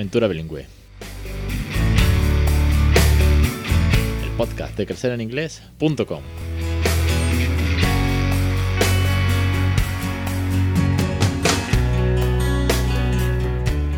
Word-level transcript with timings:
Aventura 0.00 0.28
Bilingüe. 0.28 0.66
El 4.24 4.30
podcast 4.38 4.74
de 4.78 4.86
crecereninglés.com. 4.86 6.22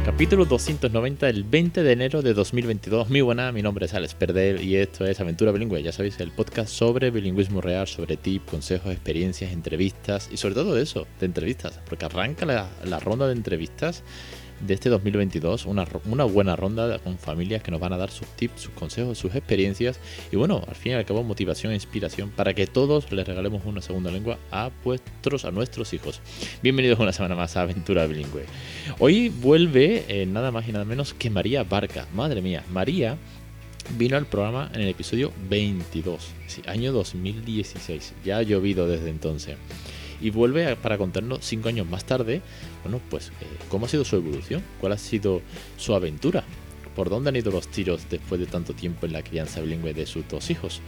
Capítulo 0.04 0.44
290, 0.44 1.28
el 1.28 1.44
20 1.44 1.84
de 1.84 1.92
enero 1.92 2.20
de 2.20 2.34
2022. 2.34 3.08
Muy 3.08 3.20
buena, 3.20 3.52
mi 3.52 3.62
nombre 3.62 3.86
es 3.86 3.94
Alex 3.94 4.14
Perdel 4.14 4.60
y 4.60 4.74
esto 4.74 5.06
es 5.06 5.20
Aventura 5.20 5.52
Bilingüe. 5.52 5.84
Ya 5.84 5.92
sabéis, 5.92 6.18
el 6.18 6.32
podcast 6.32 6.70
sobre 6.70 7.12
bilingüismo 7.12 7.60
real, 7.60 7.86
sobre 7.86 8.16
tips, 8.16 8.50
consejos, 8.50 8.90
experiencias, 8.90 9.52
entrevistas 9.52 10.28
y 10.32 10.36
sobre 10.36 10.56
todo 10.56 10.76
eso, 10.78 11.06
de 11.20 11.26
entrevistas. 11.26 11.80
Porque 11.88 12.06
arranca 12.06 12.44
la, 12.44 12.68
la 12.84 12.98
ronda 12.98 13.28
de 13.28 13.34
entrevistas 13.34 14.02
de 14.62 14.74
este 14.74 14.88
2022, 14.88 15.66
una, 15.66 15.86
una, 16.06 16.24
buena 16.24 16.56
ronda 16.56 16.98
con 17.00 17.18
familias 17.18 17.62
que 17.62 17.70
nos 17.70 17.80
van 17.80 17.92
a 17.92 17.96
dar 17.96 18.10
sus 18.10 18.26
tips, 18.28 18.62
sus 18.62 18.72
consejos, 18.72 19.18
sus 19.18 19.34
experiencias 19.34 19.98
y 20.30 20.36
bueno, 20.36 20.62
al 20.66 20.74
fin 20.74 20.92
y 20.92 20.94
al 20.94 21.04
cabo 21.04 21.22
motivación 21.22 21.72
e 21.72 21.74
inspiración 21.74 22.30
para 22.30 22.54
que 22.54 22.66
todos 22.66 23.10
les 23.12 23.26
regalemos 23.26 23.62
una 23.64 23.82
segunda 23.82 24.10
lengua 24.10 24.38
a 24.50 24.70
vuestros, 24.84 25.44
a 25.44 25.50
nuestros 25.50 25.92
hijos. 25.92 26.20
Bienvenidos 26.62 26.98
una 27.00 27.12
semana 27.12 27.34
más 27.34 27.56
a 27.56 27.62
Aventura 27.62 28.06
Bilingüe. 28.06 28.44
Hoy 28.98 29.28
vuelve 29.28 30.04
eh, 30.08 30.26
nada 30.26 30.50
más 30.50 30.68
y 30.68 30.72
nada 30.72 30.84
menos 30.84 31.14
que 31.14 31.30
María 31.30 31.64
Barca. 31.64 32.06
Madre 32.14 32.40
mía, 32.40 32.64
María 32.70 33.18
vino 33.98 34.16
al 34.16 34.26
programa 34.26 34.70
en 34.74 34.82
el 34.82 34.88
episodio 34.88 35.32
22, 35.48 36.28
sí, 36.46 36.62
año 36.66 36.92
2016. 36.92 38.14
Ya 38.24 38.38
ha 38.38 38.42
llovido 38.42 38.86
desde 38.86 39.10
entonces 39.10 39.56
y 40.22 40.30
vuelve 40.30 40.76
para 40.76 40.96
contarnos 40.96 41.40
cinco 41.42 41.68
años 41.68 41.86
más 41.86 42.04
tarde, 42.04 42.40
bueno, 42.84 43.00
pues 43.10 43.28
eh, 43.28 43.46
cómo 43.68 43.86
ha 43.86 43.88
sido 43.88 44.04
su 44.04 44.16
evolución, 44.16 44.62
cuál 44.80 44.92
ha 44.92 44.98
sido 44.98 45.42
su 45.76 45.94
aventura, 45.94 46.44
por 46.94 47.10
dónde 47.10 47.30
han 47.30 47.36
ido 47.36 47.50
los 47.50 47.68
tiros 47.68 48.08
después 48.08 48.40
de 48.40 48.46
tanto 48.46 48.72
tiempo 48.72 49.06
en 49.06 49.12
la 49.12 49.22
crianza 49.22 49.60
bilingüe 49.60 49.92
de 49.92 50.06
sus 50.06 50.26
dos 50.28 50.50
hijos. 50.50 50.80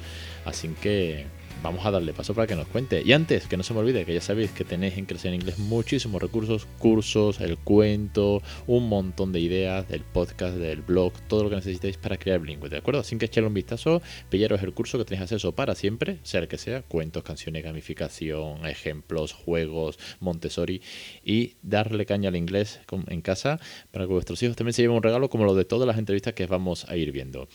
Así 0.44 0.68
que 0.80 1.26
vamos 1.62 1.84
a 1.86 1.90
darle 1.90 2.12
paso 2.12 2.34
para 2.34 2.46
que 2.46 2.56
nos 2.56 2.66
cuente. 2.66 3.02
Y 3.04 3.12
antes, 3.12 3.46
que 3.46 3.56
no 3.56 3.62
se 3.62 3.74
me 3.74 3.80
olvide, 3.80 4.04
que 4.04 4.14
ya 4.14 4.20
sabéis 4.20 4.50
que 4.50 4.64
tenéis 4.64 4.96
en 4.98 5.06
Crecer 5.06 5.32
en 5.32 5.40
Inglés 5.40 5.58
muchísimos 5.58 6.20
recursos, 6.20 6.66
cursos, 6.78 7.40
el 7.40 7.56
cuento, 7.58 8.42
un 8.66 8.88
montón 8.88 9.32
de 9.32 9.40
ideas 9.40 9.88
del 9.88 10.02
podcast, 10.02 10.56
del 10.56 10.82
blog, 10.82 11.12
todo 11.28 11.44
lo 11.44 11.50
que 11.50 11.56
necesitéis 11.56 11.96
para 11.96 12.16
crear 12.16 12.40
bilingüe, 12.40 12.68
¿de 12.68 12.78
acuerdo? 12.78 13.00
Así 13.00 13.16
que 13.16 13.26
echarle 13.26 13.48
un 13.48 13.54
vistazo, 13.54 14.02
pillaros 14.30 14.62
el 14.62 14.74
curso 14.74 14.98
que 14.98 15.04
tenéis 15.04 15.22
acceso 15.22 15.52
para 15.52 15.74
siempre, 15.74 16.18
sea 16.22 16.40
el 16.40 16.48
que 16.48 16.58
sea, 16.58 16.82
cuentos, 16.82 17.22
canciones, 17.22 17.64
gamificación, 17.64 18.66
ejemplos, 18.66 19.32
juegos, 19.32 19.98
Montessori, 20.20 20.82
y 21.24 21.54
darle 21.62 22.06
caña 22.06 22.28
al 22.28 22.36
inglés 22.36 22.80
en 23.08 23.22
casa 23.22 23.60
para 23.90 24.06
que 24.06 24.12
vuestros 24.12 24.42
hijos 24.42 24.56
también 24.56 24.74
se 24.74 24.82
lleven 24.82 24.96
un 24.96 25.02
regalo 25.02 25.28
como 25.30 25.44
lo 25.44 25.54
de 25.54 25.64
todas 25.64 25.86
las 25.86 25.98
entrevistas 25.98 26.34
que 26.34 26.46
vamos 26.46 26.86
a 26.88 26.96
ir 26.96 27.12
viendo. 27.12 27.48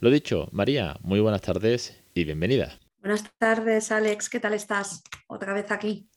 Lo 0.00 0.10
dicho, 0.10 0.48
María, 0.52 0.96
muy 1.02 1.20
buenas 1.20 1.42
tardes 1.42 1.98
y 2.14 2.24
bienvenida. 2.24 2.85
Buenas 3.06 3.38
tardes, 3.38 3.92
Alex. 3.92 4.28
¿Qué 4.28 4.40
tal 4.40 4.52
estás? 4.52 5.04
Otra 5.28 5.54
vez 5.54 5.70
aquí. 5.70 6.08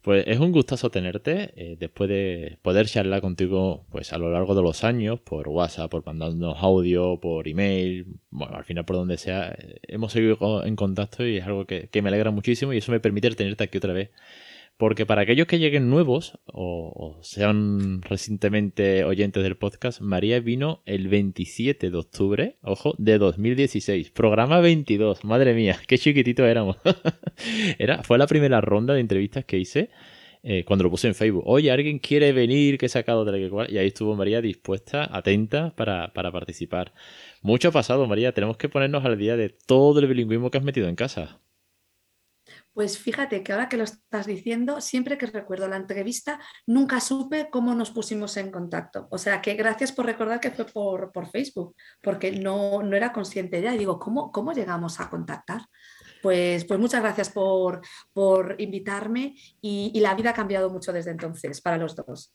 Pues 0.00 0.24
es 0.26 0.38
un 0.38 0.50
gustazo 0.50 0.90
tenerte 0.90 1.52
eh, 1.56 1.76
después 1.78 2.08
de 2.08 2.58
poder 2.62 2.86
charlar 2.86 3.20
contigo 3.20 3.84
pues 3.90 4.14
a 4.14 4.18
lo 4.18 4.30
largo 4.32 4.54
de 4.54 4.62
los 4.62 4.82
años 4.82 5.20
por 5.20 5.46
WhatsApp, 5.46 5.90
por 5.90 6.06
mandarnos 6.06 6.56
audio, 6.58 7.20
por 7.20 7.48
email, 7.48 8.06
bueno, 8.30 8.56
al 8.56 8.64
final 8.64 8.86
por 8.86 8.96
donde 8.96 9.18
sea, 9.18 9.50
eh, 9.58 9.78
hemos 9.88 10.12
seguido 10.12 10.64
en 10.64 10.74
contacto 10.74 11.26
y 11.26 11.36
es 11.36 11.44
algo 11.44 11.66
que, 11.66 11.90
que 11.90 12.00
me 12.00 12.08
alegra 12.08 12.30
muchísimo 12.30 12.72
y 12.72 12.78
eso 12.78 12.92
me 12.92 13.00
permite 13.00 13.30
tenerte 13.32 13.64
aquí 13.64 13.76
otra 13.76 13.92
vez 13.92 14.10
porque 14.78 15.06
para 15.06 15.22
aquellos 15.22 15.48
que 15.48 15.58
lleguen 15.58 15.90
nuevos 15.90 16.38
o, 16.46 17.18
sean 17.20 18.00
recientemente 18.00 19.02
oyentes 19.02 19.42
del 19.42 19.56
podcast, 19.56 20.00
María 20.00 20.38
vino 20.38 20.82
el 20.86 21.08
27 21.08 21.90
de 21.90 21.96
octubre, 21.98 22.56
ojo, 22.62 22.94
de 22.96 23.18
2016. 23.18 24.12
Programa 24.12 24.60
22. 24.60 25.24
Madre 25.24 25.52
mía, 25.52 25.76
qué 25.88 25.98
chiquitito 25.98 26.46
éramos. 26.46 26.76
Era, 27.78 28.04
fue 28.04 28.18
la 28.18 28.28
primera 28.28 28.60
ronda 28.60 28.94
de 28.94 29.00
entrevistas 29.00 29.44
que 29.44 29.58
hice 29.58 29.90
eh, 30.44 30.64
cuando 30.64 30.84
lo 30.84 30.90
puse 30.90 31.08
en 31.08 31.16
Facebook. 31.16 31.42
Oye, 31.44 31.72
alguien 31.72 31.98
quiere 31.98 32.30
venir, 32.30 32.78
que 32.78 32.86
he 32.86 32.88
sacado 32.88 33.24
la 33.24 33.36
que 33.36 33.50
cual. 33.50 33.72
Y 33.72 33.78
ahí 33.78 33.88
estuvo 33.88 34.14
María 34.14 34.40
dispuesta, 34.40 35.08
atenta 35.10 35.74
para, 35.74 36.12
para 36.12 36.30
participar. 36.30 36.94
Mucho 37.42 37.70
ha 37.70 37.72
pasado, 37.72 38.06
María. 38.06 38.30
Tenemos 38.30 38.56
que 38.56 38.68
ponernos 38.68 39.04
al 39.04 39.18
día 39.18 39.36
de 39.36 39.48
todo 39.48 39.98
el 39.98 40.06
bilingüismo 40.06 40.52
que 40.52 40.58
has 40.58 40.64
metido 40.64 40.88
en 40.88 40.94
casa. 40.94 41.40
Pues 42.78 42.96
fíjate 42.96 43.42
que 43.42 43.50
ahora 43.52 43.68
que 43.68 43.76
lo 43.76 43.82
estás 43.82 44.24
diciendo, 44.24 44.80
siempre 44.80 45.18
que 45.18 45.26
recuerdo 45.26 45.66
la 45.66 45.74
entrevista, 45.74 46.38
nunca 46.64 47.00
supe 47.00 47.50
cómo 47.50 47.74
nos 47.74 47.90
pusimos 47.90 48.36
en 48.36 48.52
contacto. 48.52 49.08
O 49.10 49.18
sea 49.18 49.42
que 49.42 49.54
gracias 49.54 49.90
por 49.90 50.06
recordar 50.06 50.38
que 50.38 50.52
fue 50.52 50.64
por, 50.64 51.10
por 51.10 51.28
Facebook, 51.28 51.74
porque 52.00 52.30
no, 52.30 52.84
no 52.84 52.94
era 52.94 53.12
consciente 53.12 53.60
ya. 53.60 53.72
Digo, 53.72 53.98
¿cómo, 53.98 54.30
¿cómo 54.30 54.52
llegamos 54.52 55.00
a 55.00 55.10
contactar? 55.10 55.62
Pues, 56.22 56.64
pues 56.64 56.80
muchas 56.80 57.02
gracias 57.02 57.30
por, 57.30 57.80
invitarme 58.58 59.34
y, 59.60 59.98
la 60.00 60.14
vida 60.14 60.30
ha 60.30 60.34
cambiado 60.34 60.70
mucho 60.70 60.92
desde 60.92 61.10
entonces 61.10 61.60
para 61.60 61.76
los 61.76 61.94
dos. 61.94 62.32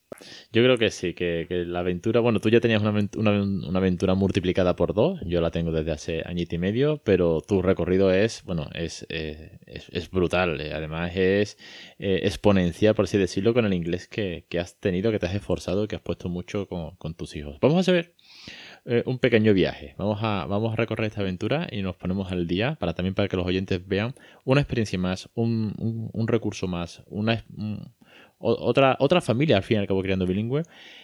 Yo 0.51 0.63
creo 0.63 0.77
que 0.77 0.91
sí, 0.91 1.13
que, 1.13 1.47
la 1.65 1.79
aventura, 1.79 2.19
bueno, 2.19 2.39
tú 2.39 2.49
ya 2.49 2.59
tenías 2.59 2.81
una, 2.81 3.79
aventura 3.79 4.15
multiplicada 4.15 4.75
por 4.75 4.93
dos, 4.93 5.19
yo 5.25 5.41
la 5.41 5.51
tengo 5.51 5.71
desde 5.71 5.91
hace 5.91 6.23
añito 6.25 6.55
y 6.55 6.57
medio, 6.57 7.01
pero 7.03 7.41
tu 7.41 7.61
recorrido 7.61 8.11
es, 8.11 8.43
bueno, 8.43 8.69
es, 8.73 9.05
eh, 9.09 9.59
es, 9.65 10.09
brutal, 10.09 10.59
eh, 10.61 10.73
además 10.73 11.11
es 11.15 11.57
eh, 11.99 12.21
exponencial, 12.23 12.95
por 12.95 13.05
así 13.05 13.17
decirlo, 13.17 13.53
con 13.53 13.65
el 13.65 13.73
inglés 13.73 14.07
que, 14.07 14.45
has 14.59 14.79
tenido, 14.79 15.11
que 15.11 15.19
te 15.19 15.25
has 15.25 15.35
esforzado, 15.35 15.87
que 15.87 15.95
has 15.95 16.01
puesto 16.01 16.29
mucho 16.29 16.67
con, 16.67 16.95
con 16.97 17.15
tus 17.15 17.35
hijos. 17.35 17.57
Vamos 17.61 17.79
a 17.79 17.83
saber 17.83 18.15
eh, 18.85 19.03
un 19.05 19.17
pequeño 19.17 19.53
viaje. 19.53 19.95
Vamos 19.97 20.19
a, 20.21 20.45
vamos 20.45 20.73
a 20.73 20.75
recorrer 20.75 21.07
esta 21.07 21.21
aventura 21.21 21.67
y 21.71 21.81
nos 21.81 21.95
ponemos 21.95 22.31
al 22.33 22.47
día 22.47 22.75
para 22.75 22.93
también 22.93 23.15
para 23.15 23.29
que 23.29 23.37
los 23.37 23.45
oyentes 23.45 23.85
vean 23.87 24.13
una 24.43 24.59
experiencia 24.59 24.99
más, 24.99 25.29
un, 25.35 25.73
un, 26.11 26.27
recurso 26.27 26.67
más, 26.67 27.01
una, 27.07 27.45
otra, 28.39 28.97
otra 28.99 29.21
familia 29.21 29.55
al 29.55 29.63
fin 29.63 29.77
y 29.77 29.79
al 29.79 29.87
cabo 29.87 30.01
criando 30.01 30.27
bilingüe. 30.27 30.63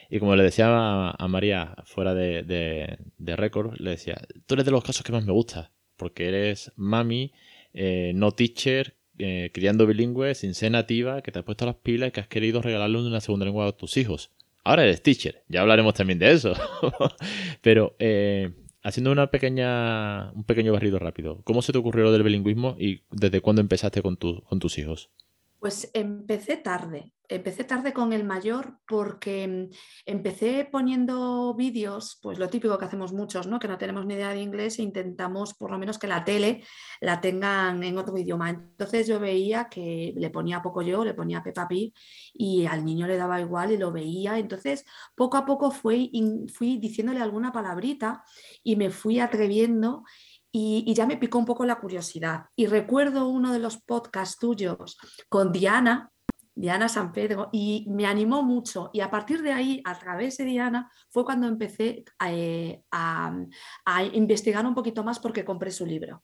Y 0.09 0.19
como 0.19 0.35
le 0.35 0.43
decía 0.43 0.65
a, 0.67 1.27
María 1.29 1.75
fuera 1.85 2.13
de, 2.13 2.97
de, 3.17 3.35
récord, 3.37 3.79
le 3.79 3.91
decía, 3.91 4.17
tú 4.45 4.55
eres 4.55 4.65
de 4.65 4.71
los 4.71 4.83
casos 4.83 5.03
que 5.03 5.13
más 5.13 5.25
me 5.25 5.31
gusta, 5.31 5.71
porque 5.95 6.27
eres 6.27 6.73
mami, 6.75 7.31
eh, 7.73 8.11
no 8.13 8.31
teacher, 8.31 8.97
eh, 9.19 9.51
criando 9.53 9.87
bilingüe, 9.87 10.35
sin 10.35 10.53
ser 10.53 10.71
nativa, 10.71 11.21
que 11.21 11.31
te 11.31 11.39
has 11.39 11.45
puesto 11.45 11.65
las 11.65 11.75
pilas 11.75 12.09
y 12.09 12.11
que 12.11 12.19
has 12.19 12.27
querido 12.27 12.61
regalarle 12.61 12.97
una 12.97 13.21
segunda 13.21 13.45
lengua 13.45 13.67
a 13.67 13.71
tus 13.71 13.95
hijos. 13.95 14.31
Ahora 14.63 14.83
eres 14.83 15.01
teacher, 15.01 15.43
ya 15.47 15.61
hablaremos 15.61 15.93
también 15.93 16.19
de 16.19 16.31
eso. 16.31 16.53
Pero 17.61 17.95
eh, 17.99 18.51
haciendo 18.83 19.11
una 19.11 19.31
pequeña, 19.31 20.31
un 20.31 20.43
pequeño 20.43 20.73
barrido 20.73 20.99
rápido, 20.99 21.41
¿cómo 21.43 21.61
se 21.61 21.71
te 21.71 21.77
ocurrió 21.77 22.05
lo 22.05 22.11
del 22.11 22.23
bilingüismo 22.23 22.75
y 22.79 23.03
desde 23.11 23.41
cuándo 23.41 23.61
empezaste 23.61 24.01
con, 24.01 24.15
con 24.15 24.59
tus 24.59 24.77
hijos? 24.77 25.11
Pues 25.59 25.91
empecé 25.93 26.55
tarde, 26.55 27.13
empecé 27.27 27.63
tarde 27.63 27.93
con 27.93 28.13
el 28.13 28.23
mayor 28.23 28.79
porque 28.87 29.47
mm, 29.47 29.75
empecé 30.05 30.67
poniendo 30.71 31.53
vídeos, 31.53 32.17
pues 32.21 32.39
lo 32.39 32.49
típico 32.49 32.77
que 32.77 32.85
hacemos 32.85 33.13
muchos, 33.13 33.45
¿no? 33.45 33.59
que 33.59 33.67
no 33.67 33.77
tenemos 33.77 34.05
ni 34.05 34.15
idea 34.15 34.29
de 34.29 34.41
inglés 34.41 34.79
e 34.79 34.83
intentamos 34.83 35.53
por 35.53 35.71
lo 35.71 35.77
menos 35.77 35.99
que 35.99 36.07
la 36.07 36.23
tele 36.23 36.63
la 37.01 37.21
tengan 37.21 37.83
en 37.83 37.97
otro 37.97 38.17
idioma. 38.17 38.49
Entonces 38.49 39.07
yo 39.07 39.19
veía 39.19 39.69
que 39.69 40.13
le 40.15 40.29
ponía 40.29 40.61
poco 40.61 40.81
yo, 40.81 41.03
le 41.03 41.13
ponía 41.13 41.43
Peppa 41.43 41.67
Pig 41.67 41.93
y 42.33 42.65
al 42.65 42.83
niño 42.85 43.05
le 43.05 43.17
daba 43.17 43.39
igual 43.41 43.71
y 43.71 43.77
lo 43.77 43.91
veía. 43.91 44.39
Entonces 44.39 44.85
poco 45.15 45.37
a 45.37 45.45
poco 45.45 45.71
fui, 45.71 46.11
fui 46.53 46.77
diciéndole 46.77 47.19
alguna 47.21 47.51
palabrita 47.51 48.23
y 48.63 48.75
me 48.75 48.89
fui 48.89 49.19
atreviendo 49.19 50.03
y, 50.51 50.93
ya 50.93 51.05
me 51.05 51.17
picó 51.17 51.37
un 51.37 51.45
poco 51.45 51.65
la 51.65 51.79
curiosidad. 51.79 52.45
Y 52.55 52.67
recuerdo 52.67 53.27
uno 53.27 53.53
de 53.53 53.59
los 53.59 53.77
podcasts 53.77 54.37
tuyos 54.39 54.97
con 55.29 55.51
Diana, 55.51 56.11
Diana 56.55 56.89
San 56.89 57.11
Pedro, 57.11 57.49
y 57.51 57.85
me 57.89 58.05
animó 58.05 58.43
mucho. 58.43 58.89
Y 58.93 59.01
a 59.01 59.11
partir 59.11 59.41
de 59.41 59.51
ahí, 59.51 59.81
a 59.85 59.97
través 59.97 60.37
de 60.37 60.45
Diana, 60.45 60.91
fue 61.09 61.23
cuando 61.23 61.47
empecé 61.47 62.03
a, 62.17 62.33
eh, 62.33 62.83
a 62.91 64.03
investigar 64.13 64.65
un 64.65 64.75
poquito 64.75 65.03
más 65.03 65.19
porque 65.19 65.45
compré 65.45 65.71
su 65.71 65.85
libro. 65.85 66.23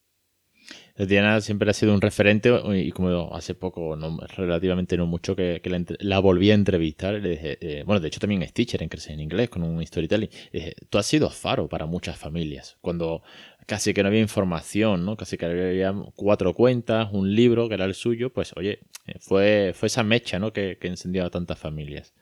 Diana 0.98 1.42
siempre 1.42 1.70
ha 1.70 1.74
sido 1.74 1.94
un 1.94 2.02
referente 2.02 2.52
y 2.74 2.92
como 2.92 3.34
hace 3.36 3.54
poco, 3.54 3.96
relativamente 4.38 4.98
no 4.98 5.06
mucho, 5.06 5.36
que, 5.36 5.62
la, 6.00 6.20
volví 6.20 6.52
a 6.52 6.54
entrevistar, 6.54 7.16
le 7.16 7.30
dije, 7.30 7.58
eh, 7.62 7.84
bueno, 7.86 8.00
de 8.00 8.08
hecho 8.08 8.20
también 8.20 8.42
es 8.44 8.54
teacher 8.54 8.82
en 8.82 8.90
Crecer 8.90 9.14
en 9.14 9.20
Inglés 9.22 9.50
con 9.50 9.64
un 9.64 9.86
storytelling, 9.86 10.30
dije, 10.54 10.74
tú 10.90 10.98
has 10.98 11.06
sido 11.06 11.30
faro 11.30 11.68
para 11.68 11.86
muchas 11.86 12.18
familias, 12.18 12.78
cuando 12.82 13.24
casi 13.66 13.94
que 13.94 14.04
no 14.04 14.10
había 14.10 14.22
información, 14.22 15.06
¿no? 15.06 15.18
Casi 15.18 15.38
que 15.38 15.46
había 15.46 15.94
cuatro 16.16 16.54
cuentas, 16.54 17.10
un 17.12 17.34
libro 17.34 17.68
que 17.68 17.76
era 17.76 17.86
el 17.86 17.94
suyo, 17.94 18.32
pues 18.32 18.54
oye, 18.56 18.80
eh, 19.08 19.20
fue, 19.20 19.74
fue 19.76 19.88
esa 19.88 20.04
mecha, 20.04 20.40
¿no? 20.40 20.54
Que, 20.54 20.78
que 20.80 20.88
encendió 20.88 21.26
a 21.26 21.30
tantas 21.30 21.60
familias. 21.60 22.14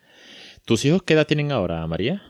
¿Tus 0.66 0.86
hijos 0.86 1.04
qué 1.04 1.14
edad 1.14 1.28
tienen 1.28 1.52
ahora, 1.52 1.86
María? 1.88 2.24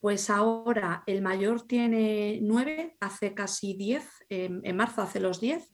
Pues 0.00 0.30
ahora 0.30 1.02
el 1.06 1.20
mayor 1.22 1.66
tiene 1.66 2.38
nueve, 2.42 2.96
hace 3.00 3.34
casi 3.34 3.74
diez, 3.74 4.04
en 4.28 4.76
marzo 4.76 5.02
hace 5.02 5.18
los 5.18 5.40
diez, 5.40 5.70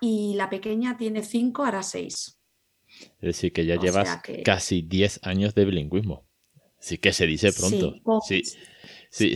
y 0.00 0.34
la 0.36 0.48
pequeña 0.48 0.96
tiene 0.96 1.22
cinco, 1.22 1.64
hará 1.64 1.82
seis. 1.82 2.40
Es 3.20 3.20
decir, 3.20 3.52
que 3.52 3.66
ya 3.66 3.76
llevas 3.76 4.20
casi 4.44 4.80
diez 4.80 5.20
años 5.22 5.54
de 5.54 5.64
bilingüismo. 5.64 6.26
Sí 6.78 6.98
que 6.98 7.12
se 7.12 7.26
dice 7.26 7.52
pronto. 7.52 7.94
Sí, 8.26 8.42
sí, 8.44 8.58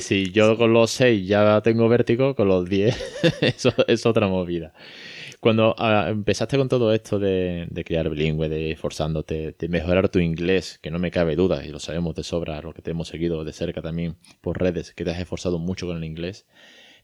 sí, 0.01 0.33
yo 0.33 0.57
con 0.59 0.73
los 0.73 0.91
6 0.91 1.27
ya 1.29 1.61
tengo 1.63 1.89
vértigo, 1.89 2.35
con 2.35 2.49
los 2.49 2.69
10 2.69 2.97
eso 3.41 3.73
es 3.87 4.07
otra 4.07 4.27
movida. 4.27 4.73
Cuando 5.39 5.77
ah, 5.79 6.09
empezaste 6.09 6.59
con 6.59 6.69
todo 6.69 6.93
esto 6.93 7.21
de, 7.21 7.69
de 7.71 7.85
criar 7.85 8.11
bilingüe, 8.11 8.49
de 8.49 8.73
esforzándote, 8.73 9.55
de 9.57 9.69
mejorar 9.69 10.09
tu 10.09 10.19
inglés, 10.19 10.81
que 10.83 10.91
no 10.91 10.99
me 10.99 11.13
cabe 11.13 11.37
duda, 11.37 11.65
y 11.65 11.71
lo 11.71 11.79
sabemos 11.79 12.17
de 12.17 12.25
sobra, 12.25 12.61
lo 12.61 12.75
que 12.75 12.83
te 12.83 12.91
hemos 12.91 13.07
seguido 13.07 13.45
de 13.45 13.53
cerca 13.53 13.81
también 13.81 14.17
por 14.41 14.61
redes, 14.61 14.93
que 14.95 15.05
te 15.05 15.13
has 15.13 15.21
esforzado 15.21 15.61
mucho 15.61 15.87
con 15.87 15.97
el 15.99 16.05
inglés, 16.05 16.47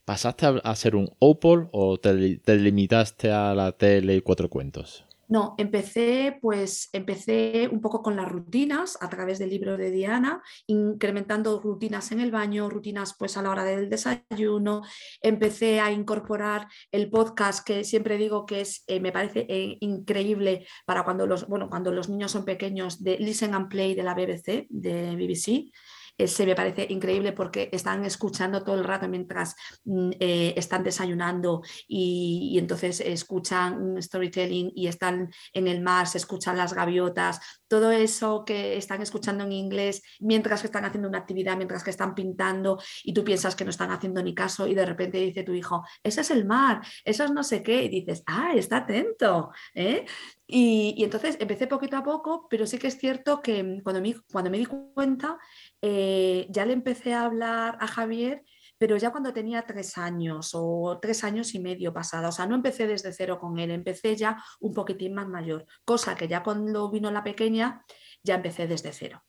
¿pasaste 0.03 0.45
a, 0.45 0.49
hacer 0.65 0.97
un 0.97 1.09
OPOL 1.19 1.69
o 1.71 1.97
te, 1.97 2.39
te 2.39 2.57
limitaste 2.57 3.31
a 3.31 3.53
la 3.55 3.71
tele 3.71 4.17
y 4.17 4.21
cuatro 4.21 4.49
cuentos? 4.49 5.04
No, 5.27 5.55
empecé 5.57 6.37
pues 6.41 6.89
empecé 6.93 7.67
un 7.71 7.81
poco 7.81 8.01
con 8.01 8.15
las 8.15 8.29
rutinas 8.29 8.97
a 9.01 9.09
través 9.09 9.39
del 9.39 9.49
libro 9.49 9.77
de 9.77 9.91
Diana, 9.91 10.41
incrementando 10.67 11.59
rutinas 11.59 12.11
en 12.11 12.19
el 12.19 12.31
baño, 12.31 12.69
rutinas 12.69 13.15
pues 13.17 13.37
a 13.37 13.41
la 13.41 13.49
hora 13.49 13.63
del 13.63 13.89
desayuno. 13.89 14.83
Empecé 15.21 15.79
a 15.79 15.91
incorporar 15.91 16.67
el 16.91 17.09
podcast 17.09 17.65
que 17.65 17.83
siempre 17.83 18.17
digo 18.17 18.45
que 18.45 18.61
es 18.61 18.83
eh, 18.87 18.99
me 18.99 19.11
parece 19.11 19.45
eh, 19.49 19.77
increíble 19.79 20.67
para 20.85 21.03
cuando 21.03 21.25
los 21.25 21.47
bueno, 21.47 21.69
cuando 21.69 21.91
los 21.91 22.09
niños 22.09 22.31
son 22.31 22.45
pequeños 22.45 23.03
de 23.03 23.17
Listen 23.17 23.55
and 23.55 23.69
Play 23.69 23.95
de 23.95 24.03
la 24.03 24.13
BBC, 24.13 24.67
de 24.69 25.15
BBC 25.15 25.71
se 26.17 26.45
me 26.45 26.55
parece 26.55 26.87
increíble 26.89 27.33
porque 27.33 27.69
están 27.71 28.05
escuchando 28.05 28.63
todo 28.63 28.75
el 28.75 28.83
rato 28.83 29.07
mientras 29.07 29.55
mm, 29.83 30.11
eh, 30.19 30.53
están 30.57 30.83
desayunando 30.83 31.61
y, 31.87 32.57
entonces 32.57 33.01
escuchan 33.01 33.81
un 33.81 34.01
storytelling 34.01 34.71
y 34.75 34.87
están 34.87 35.31
en 35.53 35.67
el 35.67 35.81
mar, 35.81 36.07
se 36.07 36.17
escuchan 36.17 36.57
las 36.57 36.73
gaviotas, 36.73 37.39
todo 37.67 37.91
eso 37.91 38.45
que 38.45 38.77
están 38.77 39.01
escuchando 39.01 39.43
en 39.43 39.51
inglés 39.51 40.01
mientras 40.19 40.61
que 40.61 40.67
están 40.67 40.85
haciendo 40.85 41.09
una 41.09 41.19
actividad, 41.19 41.57
mientras 41.57 41.83
que 41.83 41.89
están 41.89 42.15
pintando 42.15 42.79
y 43.03 43.13
tú 43.13 43.23
piensas 43.23 43.55
que 43.55 43.65
no 43.65 43.71
están 43.71 43.91
haciendo 43.91 44.23
ni 44.23 44.33
caso 44.33 44.67
y 44.67 44.75
de 44.75 44.85
repente 44.85 45.17
dice 45.17 45.43
tu 45.43 45.53
hijo, 45.53 45.83
ese 46.03 46.21
es 46.21 46.31
el 46.31 46.45
mar, 46.45 46.81
eso 47.03 47.23
es 47.23 47.31
no 47.31 47.43
sé 47.43 47.61
qué, 47.63 47.83
y 47.83 47.89
dices, 47.89 48.23
ah, 48.27 48.53
está 48.55 48.77
atento. 48.77 49.51
¿eh? 49.73 50.05
Y, 50.47 51.03
entonces 51.03 51.37
empecé 51.39 51.65
poquito 51.67 51.97
a 51.97 52.03
poco, 52.03 52.47
pero 52.49 52.67
sí 52.67 52.77
que 52.77 52.87
es 52.87 52.97
cierto 52.97 53.41
que 53.41 53.63
mm, 53.63 53.81
cuando 53.81 54.01
me, 54.01 54.15
cuando 54.31 54.51
me 54.51 54.59
di 54.59 54.65
cuenta, 54.65 55.37
eh, 55.81 56.47
ya 56.49 56.65
le 56.65 56.73
empecé 56.73 57.13
a 57.13 57.25
hablar 57.25 57.77
a 57.79 57.87
Javier, 57.87 58.43
pero 58.77 58.97
ya 58.97 59.11
cuando 59.11 59.33
tenía 59.33 59.63
tres 59.63 59.97
años 59.97 60.51
o 60.53 60.99
tres 61.01 61.23
años 61.23 61.55
y 61.55 61.59
medio 61.59 61.93
pasado. 61.93 62.29
O 62.29 62.31
sea, 62.31 62.45
no 62.45 62.55
empecé 62.55 62.87
desde 62.87 63.13
cero 63.13 63.39
con 63.39 63.57
él, 63.57 63.71
empecé 63.71 64.15
ya 64.15 64.43
un 64.59 64.73
poquitín 64.73 65.13
más 65.13 65.27
mayor, 65.27 65.65
cosa 65.83 66.15
que 66.15 66.27
ya 66.27 66.43
cuando 66.43 66.91
vino 66.91 67.09
la 67.09 67.23
pequeña, 67.23 67.83
ya 68.21 68.35
empecé 68.35 68.67
desde 68.67 68.91
cero. 68.91 69.23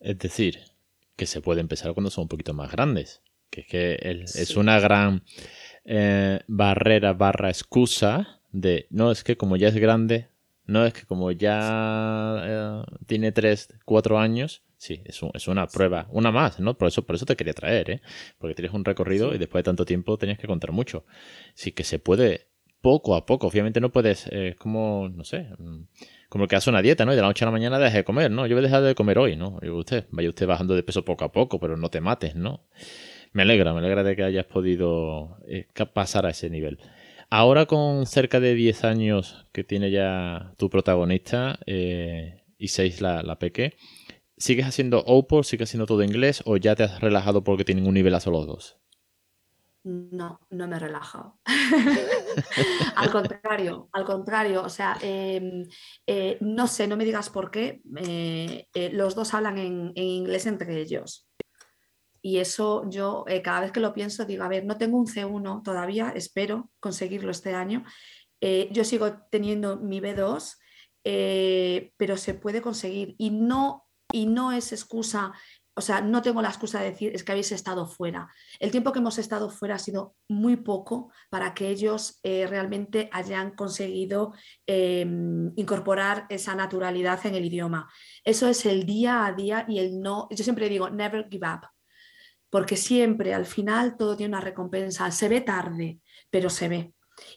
Es 0.00 0.18
decir, 0.18 0.58
que 1.16 1.26
se 1.26 1.40
puede 1.40 1.60
empezar 1.60 1.94
cuando 1.94 2.10
son 2.10 2.22
un 2.22 2.28
poquito 2.28 2.54
más 2.54 2.72
grandes, 2.72 3.22
que 3.50 3.60
es 3.60 3.66
que 3.66 3.98
es 4.00 4.56
una 4.56 4.80
gran 4.80 5.22
eh, 5.84 6.40
barrera 6.48 7.12
barra 7.12 7.48
excusa 7.48 8.42
de, 8.60 8.86
no, 8.90 9.10
es 9.10 9.22
que 9.22 9.36
como 9.36 9.56
ya 9.56 9.68
es 9.68 9.76
grande, 9.76 10.28
no, 10.64 10.84
es 10.86 10.94
que 10.94 11.04
como 11.04 11.30
ya 11.30 12.42
eh, 12.42 12.82
tiene 13.06 13.30
3, 13.30 13.68
4 13.84 14.18
años, 14.18 14.62
sí, 14.78 15.02
es, 15.04 15.20
es, 15.34 15.48
una 15.48 15.66
prueba, 15.66 16.08
una 16.10 16.32
más, 16.32 16.58
¿no? 16.58 16.76
Por 16.76 16.88
eso, 16.88 17.04
por 17.04 17.16
eso 17.16 17.26
te 17.26 17.36
quería 17.36 17.52
traer, 17.52 17.90
¿eh? 17.90 18.02
Porque 18.38 18.54
tienes 18.54 18.72
un 18.74 18.84
recorrido 18.84 19.34
y 19.34 19.38
después 19.38 19.60
de 19.60 19.64
tanto 19.64 19.84
tiempo 19.84 20.16
tenías 20.16 20.38
que 20.38 20.46
contar 20.46 20.72
mucho. 20.72 21.04
Sí 21.54 21.72
que 21.72 21.84
se 21.84 21.98
puede 21.98 22.48
poco 22.80 23.14
a 23.14 23.26
poco, 23.26 23.46
obviamente 23.46 23.80
no 23.80 23.90
puedes, 23.92 24.26
es 24.28 24.56
como, 24.56 25.08
no 25.08 25.24
sé, 25.24 25.48
mm, 25.58 25.82
como 26.28 26.44
el 26.44 26.50
que 26.50 26.56
hace 26.56 26.70
una 26.70 26.82
dieta, 26.82 27.04
¿no? 27.04 27.12
Y 27.12 27.16
de 27.16 27.22
la 27.22 27.28
noche 27.28 27.44
a 27.44 27.48
la 27.48 27.52
mañana 27.52 27.78
deja 27.78 27.98
de 27.98 28.04
comer, 28.04 28.30
¿no? 28.30 28.46
Yo 28.46 28.54
voy 28.56 28.64
a 28.64 28.68
dejar 28.68 28.82
de 28.82 28.94
comer 28.94 29.18
hoy, 29.18 29.36
¿no? 29.36 29.58
Y 29.62 29.68
usted, 29.68 30.06
vaya 30.10 30.28
usted 30.30 30.46
bajando 30.46 30.74
de 30.74 30.82
peso 30.82 31.04
poco 31.04 31.24
a 31.24 31.32
poco, 31.32 31.60
pero 31.60 31.76
no 31.76 31.90
te 31.90 32.00
mates, 32.00 32.34
¿no? 32.36 32.64
Me 33.32 33.42
alegra, 33.42 33.74
me 33.74 33.80
alegra 33.80 34.02
de 34.02 34.16
que 34.16 34.24
hayas 34.24 34.46
podido 34.46 35.36
eh, 35.46 35.66
pasar 35.92 36.26
a 36.26 36.30
ese 36.30 36.48
nivel. 36.48 36.78
Ahora 37.30 37.66
con 37.66 38.06
cerca 38.06 38.40
de 38.40 38.54
10 38.54 38.84
años 38.84 39.46
que 39.52 39.64
tiene 39.64 39.90
ya 39.90 40.54
tu 40.58 40.70
protagonista 40.70 41.58
eh, 41.66 42.44
y 42.58 42.68
6 42.68 43.00
la, 43.00 43.22
la 43.22 43.38
peque, 43.38 43.76
¿sigues 44.36 44.66
haciendo 44.66 45.02
OPOR, 45.04 45.44
sigues 45.44 45.68
haciendo 45.68 45.86
todo 45.86 46.02
inglés 46.02 46.42
o 46.46 46.56
ya 46.56 46.76
te 46.76 46.84
has 46.84 47.00
relajado 47.00 47.42
porque 47.44 47.64
tienen 47.64 47.86
un 47.86 47.94
nivel 47.94 48.14
a 48.14 48.20
solo 48.20 48.46
dos? 48.46 48.78
No, 49.86 50.40
no 50.50 50.66
me 50.66 50.76
he 50.76 50.78
relajado. 50.80 51.38
al 52.96 53.10
contrario, 53.12 53.88
al 53.92 54.04
contrario, 54.04 54.64
o 54.64 54.68
sea, 54.68 54.98
em, 55.00 55.64
eh, 56.08 56.38
no 56.40 56.66
sé, 56.66 56.88
no 56.88 56.96
me 56.96 57.04
digas 57.04 57.30
por 57.30 57.52
qué, 57.52 57.82
eh, 57.98 58.66
los 58.92 59.14
dos 59.14 59.32
hablan 59.32 59.58
en, 59.58 59.92
inglés 59.94 60.46
entre 60.46 60.80
ellos. 60.80 61.28
Y 62.22 62.38
eso 62.38 62.88
yo 62.88 63.24
eh, 63.28 63.42
cada 63.42 63.60
vez 63.60 63.72
que 63.72 63.80
lo 63.80 63.94
pienso 63.94 64.24
digo, 64.24 64.44
a 64.44 64.48
ver, 64.48 64.64
no 64.64 64.76
tengo 64.76 64.98
un 64.98 65.06
C1 65.06 65.62
todavía, 65.62 66.12
espero 66.14 66.70
conseguirlo 66.80 67.30
este 67.30 67.54
año. 67.54 67.84
Eh, 68.40 68.68
yo 68.72 68.84
sigo 68.84 69.18
teniendo 69.30 69.76
mi 69.76 70.00
B2, 70.00 70.56
eh, 71.04 71.92
pero 71.96 72.16
se 72.16 72.34
puede 72.34 72.60
conseguir 72.60 73.14
y 73.18 73.30
no, 73.30 73.86
y 74.12 74.26
no 74.26 74.52
es 74.52 74.72
excusa, 74.72 75.32
o 75.74 75.80
sea, 75.80 76.00
no 76.00 76.22
tengo 76.22 76.42
la 76.42 76.48
excusa 76.48 76.80
de 76.80 76.90
decir 76.90 77.14
es 77.14 77.22
que 77.22 77.32
habéis 77.32 77.52
estado 77.52 77.86
fuera. 77.86 78.28
El 78.58 78.70
tiempo 78.70 78.92
que 78.92 78.98
hemos 78.98 79.18
estado 79.18 79.50
fuera 79.50 79.76
ha 79.76 79.78
sido 79.78 80.16
muy 80.28 80.56
poco 80.56 81.12
para 81.30 81.52
que 81.54 81.68
ellos 81.68 82.18
realmente 82.24 83.10
hayan 83.12 83.54
conseguido 83.54 84.32
incorporar 84.66 86.26
esa 86.30 86.54
naturalidad 86.54 87.24
en 87.26 87.34
el 87.34 87.44
idioma. 87.44 87.90
Eso 88.24 88.48
es 88.48 88.64
el 88.64 88.86
día 88.86 89.26
a 89.26 89.32
día 89.32 89.66
y 89.68 89.78
el 89.80 90.00
no, 90.00 90.28
yo 90.30 90.42
siempre 90.42 90.70
digo, 90.70 90.88
never 90.88 91.28
give 91.30 91.46
up 91.46 91.68
porque 92.56 92.78
siempre 92.78 93.34
al 93.34 93.44
final 93.44 93.98
todo 93.98 94.16
tiene 94.16 94.34
una 94.34 94.40
recompensa. 94.40 95.10
Se 95.10 95.28
ve 95.28 95.42
tarde, 95.42 96.00
pero 96.30 96.48
se 96.48 96.70
ve. 96.70 96.94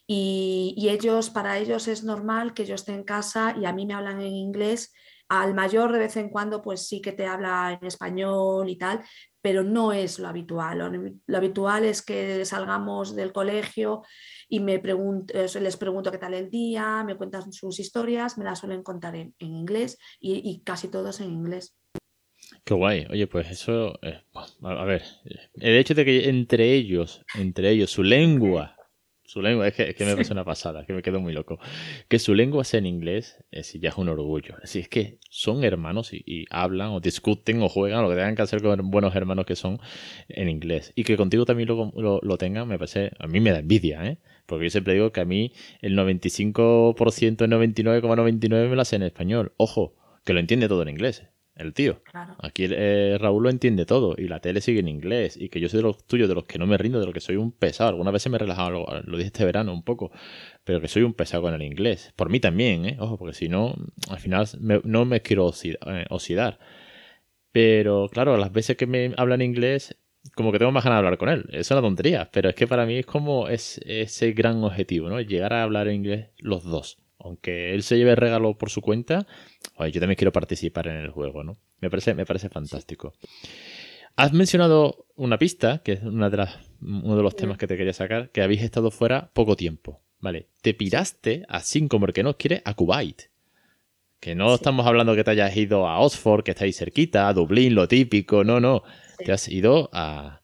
Y, 0.08 0.88
ellos, 0.90 1.30
para 1.30 1.58
ellos 1.58 1.90
es 1.90 2.06
normal 2.06 2.54
que 2.54 2.66
yo 2.66 2.74
esté 2.74 2.94
en 2.94 3.04
casa 3.04 3.54
y 3.60 3.66
a 3.66 3.74
mí 3.74 3.86
me 3.86 3.96
hablan 3.96 4.22
en 4.22 4.32
inglés. 4.32 4.94
Al 5.28 5.54
mayor 5.54 5.92
de 5.92 6.00
vez 6.00 6.16
en 6.16 6.30
cuando, 6.30 6.62
pues 6.62 6.88
sí 6.88 7.02
que 7.02 7.12
te 7.12 7.26
habla 7.26 7.78
en 7.82 7.86
español 7.86 8.70
y 8.70 8.78
tal, 8.78 9.04
pero 9.42 9.62
no 9.62 9.92
es 9.92 10.20
lo 10.20 10.30
habitual. 10.30 11.20
Lo, 11.28 11.38
habitual 11.38 11.84
es 11.84 12.02
que 12.02 12.46
salgamos 12.46 13.14
del 13.14 13.34
colegio 13.34 14.04
y 14.48 14.62
me 14.62 14.80
pregunto, 14.80 15.34
les 15.34 15.76
pregunto 15.76 16.12
qué 16.14 16.18
tal 16.18 16.34
el 16.34 16.50
día, 16.50 17.04
me 17.04 17.18
cuentan 17.18 17.52
sus 17.52 17.78
historias, 17.78 18.38
me 18.38 18.46
las 18.46 18.60
suelen 18.60 18.84
contar 18.84 19.18
en, 19.18 19.36
inglés 19.40 19.98
y 20.22 20.62
casi 20.64 20.88
todos 20.88 21.20
en 21.20 21.30
inglés. 21.30 21.76
Qué 22.64 22.74
guay. 22.76 23.08
Oye, 23.10 23.26
pues 23.28 23.50
eso, 23.50 24.00
eh, 24.04 24.22
a 24.62 24.84
ver, 24.86 25.02
el 25.56 25.76
hecho 25.78 25.96
de 25.96 26.06
que 26.06 26.30
entre 26.30 26.74
ellos, 26.74 27.26
entre 27.36 27.72
ellos, 27.72 27.90
su 27.90 28.04
lengua, 28.04 28.76
su 29.24 29.42
lengua, 29.42 29.68
es 29.68 29.74
que, 29.74 30.06
me 30.06 30.14
parece 30.14 30.34
una 30.34 30.44
pasada, 30.44 30.86
que 30.86 30.94
me 30.94 31.02
quedo 31.02 31.20
muy 31.20 31.34
loco, 31.34 31.60
que 32.08 32.20
su 32.20 32.36
lengua 32.36 32.64
sea 32.64 32.78
en 32.80 32.86
inglés, 32.86 33.44
es, 33.52 33.74
ya 33.74 33.90
es 33.90 33.98
un 33.98 34.10
orgullo. 34.10 34.56
Es 34.62 34.76
es 34.76 34.88
que 34.88 35.20
son 35.32 35.64
hermanos 35.64 36.14
y, 36.14 36.46
hablan 36.52 36.90
o 36.90 37.00
discuten 37.00 37.62
o 37.62 37.70
juegan, 37.70 38.04
lo 38.04 38.10
que 38.10 38.16
tengan 38.16 38.36
que 38.36 38.42
hacer 38.42 38.62
con 38.62 38.92
buenos 38.92 39.16
hermanos 39.16 39.46
que 39.46 39.56
son 39.56 39.80
en 40.28 40.50
inglés. 40.50 40.94
Y 40.96 41.04
que 41.04 41.18
contigo 41.18 41.46
también 41.46 41.70
lo, 41.70 42.20
lo, 42.22 42.38
tengan, 42.38 42.68
me 42.68 42.78
parece, 42.78 43.12
a 43.20 43.28
mí 43.28 43.40
me 43.40 43.52
da 43.52 43.60
envidia, 43.60 44.06
¿eh? 44.06 44.20
Porque 44.46 44.66
yo 44.66 44.70
siempre 44.70 44.94
digo 44.94 45.12
que 45.12 45.22
a 45.22 45.26
mí 45.26 45.54
el 45.82 45.98
95%, 45.98 47.42
el 47.42 47.52
99,99 47.52 48.70
me 48.70 48.76
lo 48.76 48.82
hace 48.82 48.96
en 48.96 49.04
español. 49.04 49.54
Ojo, 49.58 49.96
que 50.24 50.34
lo 50.34 50.40
entiende 50.40 50.68
todo 50.68 50.82
en 50.84 50.90
inglés 50.90 51.24
el 51.60 51.74
tío. 51.74 52.02
Aquí 52.42 52.66
eh, 52.70 53.18
Raúl 53.20 53.44
lo 53.44 53.50
entiende 53.50 53.86
todo 53.86 54.16
y 54.18 54.28
la 54.28 54.40
tele 54.40 54.62
sigue 54.62 54.80
en 54.80 54.88
inglés 54.88 55.38
y 55.38 55.50
que 55.50 55.60
yo 55.60 55.70
soy 55.70 55.78
de 55.78 55.84
los 55.84 56.04
tuyos, 56.06 56.28
de 56.30 56.36
los 56.36 56.46
que 56.46 56.58
no 56.58 56.66
me 56.66 56.78
rindo, 56.78 57.00
de 57.00 57.06
los 57.06 57.14
que 57.14 57.20
soy 57.20 57.36
un 57.36 57.52
pesado. 57.52 57.90
Algunas 57.90 58.14
veces 58.14 58.32
me 58.32 58.38
he 58.38 58.40
relajado, 58.40 58.86
lo, 59.06 59.18
dije 59.18 59.28
este 59.28 59.46
verano 59.46 59.74
un 59.74 59.84
poco, 59.84 60.12
pero 60.64 60.82
que 60.82 60.88
soy 60.88 61.04
un 61.04 61.14
pesado 61.14 61.44
con 61.44 61.54
el 61.54 61.62
inglés. 61.62 62.14
Por 62.16 62.30
mí 62.30 62.40
también, 62.40 62.86
¿eh? 62.86 62.98
Ojo, 63.00 63.18
porque 63.18 63.34
si 63.34 63.50
no, 63.50 63.76
al 64.10 64.20
final 64.20 64.48
no 64.62 65.06
me 65.06 65.22
quiero 65.22 65.52
eh, 65.64 66.06
oxidar. 66.10 66.60
Pero 67.52 68.08
claro, 68.10 68.38
las 68.38 68.52
veces 68.52 68.78
que 68.78 68.88
me 68.88 69.14
hablan 69.18 69.42
inglés, 69.42 69.98
como 70.36 70.52
que 70.52 70.60
tengo 70.60 70.72
más 70.72 70.84
ganas 70.84 70.98
de 70.98 71.06
hablar 71.06 71.18
con 71.18 71.30
él. 71.30 71.46
Es 71.52 71.70
una 71.72 71.82
tontería, 71.82 72.30
pero 72.32 72.50
es 72.50 72.56
que 72.56 72.68
para 72.68 72.86
mí 72.86 72.98
es 73.00 73.06
como 73.06 73.50
es, 73.50 73.80
ese 73.86 74.32
gran 74.32 74.64
objetivo, 74.64 75.10
¿no? 75.10 75.20
Llegar 75.20 75.54
a 75.54 75.64
hablar 75.64 75.90
inglés 75.90 76.28
los 76.38 76.64
dos 76.64 77.00
aunque 77.20 77.74
él 77.74 77.84
se 77.84 77.98
lleve 77.98 78.12
el 78.12 78.18
regalo 78.18 78.58
por 78.58 78.70
su 78.70 78.82
cuenta, 78.82 79.28
yo 79.78 80.00
también 80.00 80.16
quiero 80.16 80.32
participar 80.32 80.88
en 80.88 80.98
el 80.98 81.10
juego, 81.12 81.44
¿no? 81.44 81.58
Me 81.82 81.90
parece, 81.90 82.14
me 82.14 82.26
parece 82.26 82.50
fantástico. 82.50 83.14
Has 84.16 84.34
mencionado 84.34 85.06
una 85.16 85.38
pista, 85.38 85.82
que 85.84 85.94
es 85.94 86.04
una 86.04 86.30
de 86.30 86.38
las, 86.38 86.58
uno 86.82 87.16
de 87.16 87.24
los 87.24 87.36
temas 87.36 87.58
que 87.58 87.68
te 87.68 87.78
quería 87.78 87.94
sacar, 87.94 88.32
que 88.32 88.42
habéis 88.42 88.64
estado 88.64 88.92
fuera 88.92 89.32
poco 89.34 89.56
tiempo. 89.56 90.02
Vale, 90.20 90.48
te 90.62 90.74
piraste, 90.74 91.46
así 91.48 91.88
como 91.88 92.06
el 92.06 92.14
que 92.14 92.24
nos 92.24 92.36
quiere, 92.36 92.62
a 92.66 92.74
Kuwait. 92.74 93.24
Que 94.20 94.36
no 94.36 94.56
estamos 94.56 94.86
hablando 94.86 95.16
que 95.16 95.24
te 95.24 95.32
hayas 95.32 95.56
ido 95.56 95.88
a 95.88 96.00
Oxford, 96.00 96.44
que 96.44 96.52
estáis 96.52 96.78
cerquita, 96.78 97.30
a 97.30 97.34
Dublín, 97.34 97.76
lo 97.76 97.88
típico, 97.88 98.44
no, 98.44 98.60
no. 98.60 98.84
Te 99.18 99.32
has 99.32 99.48
ido 99.48 99.90
a, 99.94 100.42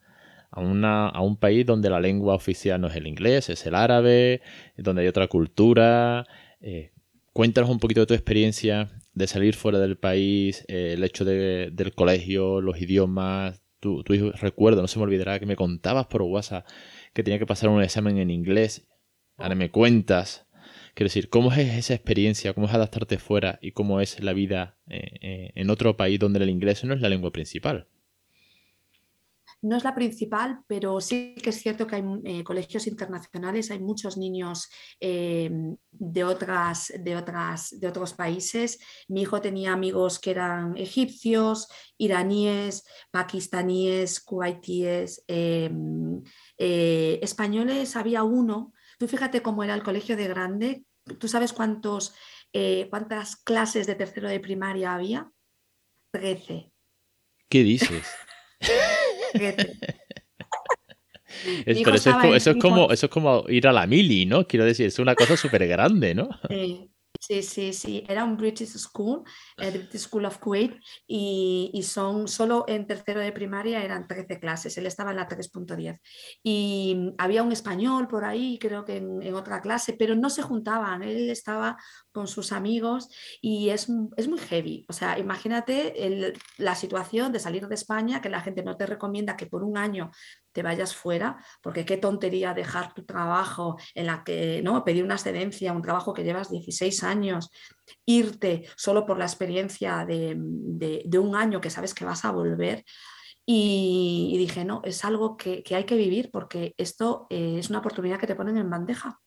a, 0.49 0.61
una, 0.61 1.09
a 1.09 1.19
un 1.21 1.35
país 1.35 1.65
donde 1.65 1.89
la 1.89 1.99
lengua 1.99 2.35
oficial 2.35 2.79
no 2.79 2.87
es 2.87 2.95
el 2.95 3.07
inglés, 3.07 3.49
es 3.49 3.65
el 3.65 3.75
árabe, 3.75 4.41
donde 4.77 5.01
hay 5.01 5.09
otra 5.09 5.27
cultura, 5.27 6.25
eh, 6.65 6.91
cuéntanos 7.31 7.69
un 7.69 7.79
poquito 7.79 8.01
de 8.01 8.07
tu 8.07 8.13
experiencia 8.13 8.89
de 9.13 9.27
salir 9.27 9.55
fuera 9.55 9.79
del 9.79 9.97
país, 9.97 10.65
eh, 10.67 10.93
el 10.93 11.03
hecho 11.03 11.23
de, 11.23 11.69
del 11.71 11.93
colegio, 11.93 12.59
los 12.59 12.81
idiomas, 12.81 13.61
tu, 13.79 14.03
tu 14.03 14.13
hijo, 14.13 14.31
recuerdo, 14.31 14.81
no 14.81 14.87
se 14.87 14.97
me 14.99 15.03
olvidará 15.03 15.39
que 15.39 15.45
me 15.45 15.55
contabas 15.55 16.07
por 16.07 16.23
WhatsApp 16.23 16.65
que 17.13 17.23
tenía 17.23 17.39
que 17.39 17.45
pasar 17.45 17.69
un 17.69 17.81
examen 17.81 18.17
en 18.17 18.29
inglés. 18.29 18.87
Ahora 19.37 19.55
me 19.55 19.69
cuentas. 19.71 20.47
Quiero 20.95 21.07
decir, 21.07 21.29
¿cómo 21.29 21.51
es 21.51 21.59
esa 21.59 21.93
experiencia? 21.93 22.53
¿Cómo 22.53 22.67
es 22.67 22.73
adaptarte 22.73 23.17
fuera? 23.17 23.59
¿Y 23.61 23.71
cómo 23.71 24.01
es 24.01 24.21
la 24.21 24.33
vida 24.33 24.77
eh, 24.87 25.19
eh, 25.21 25.51
en 25.55 25.69
otro 25.69 25.97
país 25.97 26.19
donde 26.19 26.39
el 26.39 26.49
inglés 26.49 26.83
no 26.83 26.93
es 26.93 27.01
la 27.01 27.09
lengua 27.09 27.31
principal? 27.31 27.87
No 29.65 29.75
es 29.75 29.83
la 29.83 29.95
principal, 29.95 30.59
pero 30.67 31.01
sí 31.01 31.33
que 31.41 31.49
es 31.49 31.59
cierto 31.59 31.87
que 31.87 31.95
hay 31.95 32.03
eh, 32.23 32.43
colegios 32.43 32.85
internacionales, 32.85 33.71
hay 33.71 33.79
muchos 33.79 34.15
niños 34.15 34.69
eh, 34.99 35.49
de, 35.89 36.23
otras, 36.23 36.93
de, 36.99 37.15
otras, 37.15 37.79
de 37.79 37.87
otros 37.87 38.13
países. 38.13 38.77
Mi 39.07 39.23
hijo 39.23 39.41
tenía 39.41 39.73
amigos 39.73 40.19
que 40.19 40.29
eran 40.29 40.77
egipcios, 40.77 41.67
iraníes, 41.97 42.83
pakistaníes, 43.09 44.19
kuwaitíes, 44.19 45.23
eh, 45.27 45.71
españoles. 47.23 47.95
Había 47.95 48.21
uno. 48.21 48.71
Tú 48.99 49.07
fíjate 49.07 49.41
cómo 49.41 49.63
era 49.63 49.73
el 49.73 49.81
colegio 49.81 50.15
de 50.15 50.27
grande. 50.27 50.85
¿Tú 51.17 51.27
sabes 51.27 51.53
cuántos, 51.53 52.13
cuántas 52.91 53.35
clases 53.37 53.87
de 53.87 53.95
tercero 53.95 54.29
de 54.29 54.39
primaria 54.39 54.93
había? 54.93 55.31
Trece. 56.11 56.71
¿Qué 57.49 57.63
dices? 57.63 58.05
pero 61.65 61.95
eso 61.95 62.35
es, 62.35 62.57
como, 62.57 62.91
eso 62.91 63.05
es 63.05 63.11
como 63.11 63.45
ir 63.49 63.67
a 63.67 63.73
la 63.73 63.87
mili, 63.87 64.25
¿no? 64.25 64.47
Quiero 64.47 64.65
decir, 64.65 64.87
es 64.87 64.99
una 64.99 65.15
cosa 65.15 65.37
súper 65.37 65.67
grande, 65.67 66.15
¿no? 66.15 66.29
Sí, 66.49 66.89
sí, 67.19 67.73
sí, 67.73 68.03
era 68.07 68.23
un 68.23 68.37
British 68.37 68.77
School, 68.77 69.23
el 69.57 69.79
British 69.79 70.01
School 70.01 70.25
of 70.25 70.39
Kuwait, 70.39 70.79
y, 71.07 71.71
y, 71.73 71.83
son 71.83 72.27
solo 72.27 72.65
en 72.67 72.87
tercero 72.87 73.19
de 73.19 73.31
primaria 73.31 73.83
eran 73.83 74.07
13 74.07 74.39
clases, 74.39 74.77
él 74.77 74.85
estaba 74.85 75.11
en 75.11 75.17
la 75.17 75.27
3.10. 75.27 75.99
Y 76.43 77.13
había 77.17 77.43
un 77.43 77.51
español 77.51 78.07
por 78.07 78.25
ahí, 78.25 78.57
creo 78.59 78.85
que 78.85 78.97
en, 78.97 79.33
otra 79.35 79.61
clase, 79.61 79.93
pero 79.93 80.15
no 80.15 80.29
se 80.29 80.41
juntaban, 80.41 81.03
él 81.03 81.29
estaba 81.29 81.77
con 82.11 82.27
sus 82.27 82.51
amigos 82.51 83.09
y 83.41 83.69
es, 83.69 83.87
es 84.17 84.27
muy 84.27 84.39
heavy. 84.39 84.85
O 84.87 84.93
sea, 84.93 85.19
imagínate 85.19 86.33
la 86.57 86.75
situación 86.75 87.31
de 87.31 87.39
salir 87.39 87.67
de 87.67 87.75
España, 87.75 88.21
que 88.21 88.29
la 88.29 88.41
gente 88.41 88.63
no 88.63 88.77
te 88.77 88.85
recomienda 88.85 89.35
que 89.35 89.47
por 89.47 89.63
un 89.63 89.77
año 89.77 90.11
te 90.55 90.63
vayas 90.63 90.95
fuera, 90.95 91.37
porque 91.61 91.83
qué 91.85 91.97
tontería 91.97 92.53
dejar 92.53 92.93
tu 92.93 93.03
trabajo 93.03 93.77
en 93.93 94.05
la 94.05 94.23
que, 94.23 94.61
¿no? 94.63 94.85
Pedir 94.85 95.03
una 95.03 95.15
excedencia, 95.15 95.73
un 95.73 95.81
trabajo 95.81 96.13
que 96.13 96.23
llevas 96.23 96.49
16 96.49 97.03
años, 97.03 97.51
irte 98.05 98.63
solo 98.77 99.05
por 99.05 99.17
la 99.17 99.25
experiencia 99.25 100.05
de, 100.05 101.19
un 101.19 101.35
año 101.35 101.59
que 101.59 101.69
sabes 101.69 101.93
que 101.93 102.05
vas 102.05 102.23
a 102.23 102.31
volver. 102.31 102.85
Y, 103.45 104.33
dije, 104.37 104.63
no, 104.63 104.81
es 104.85 105.03
algo 105.03 105.35
que, 105.35 105.61
hay 105.71 105.83
que 105.83 105.97
vivir 105.97 106.31
porque 106.31 106.73
esto 106.77 107.27
eh, 107.29 107.57
es 107.59 107.69
una 107.69 107.79
oportunidad 107.79 108.17
que 108.17 108.25
te 108.25 108.35
ponen 108.35 108.57
en 108.57 108.69
bandeja. 108.69 109.19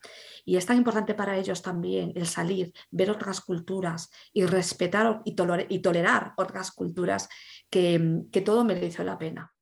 Y 0.47 0.57
es 0.57 0.65
tan 0.65 0.79
importante 0.79 1.15
para 1.15 1.37
ellos 1.37 1.61
también 1.61 2.13
el 2.17 2.27
salir, 2.27 2.73
ver 2.91 3.11
otras 3.11 3.43
culturas 3.43 4.11
y 4.33 4.47
respetar 4.47 5.21
y, 5.27 5.35
tolerar 5.35 6.33
otras 6.39 6.73
culturas 6.73 7.29
que, 7.69 8.23
que 8.33 8.41
todo 8.41 8.65
mereció 8.65 9.05
la 9.05 9.19
pena. 9.19 9.53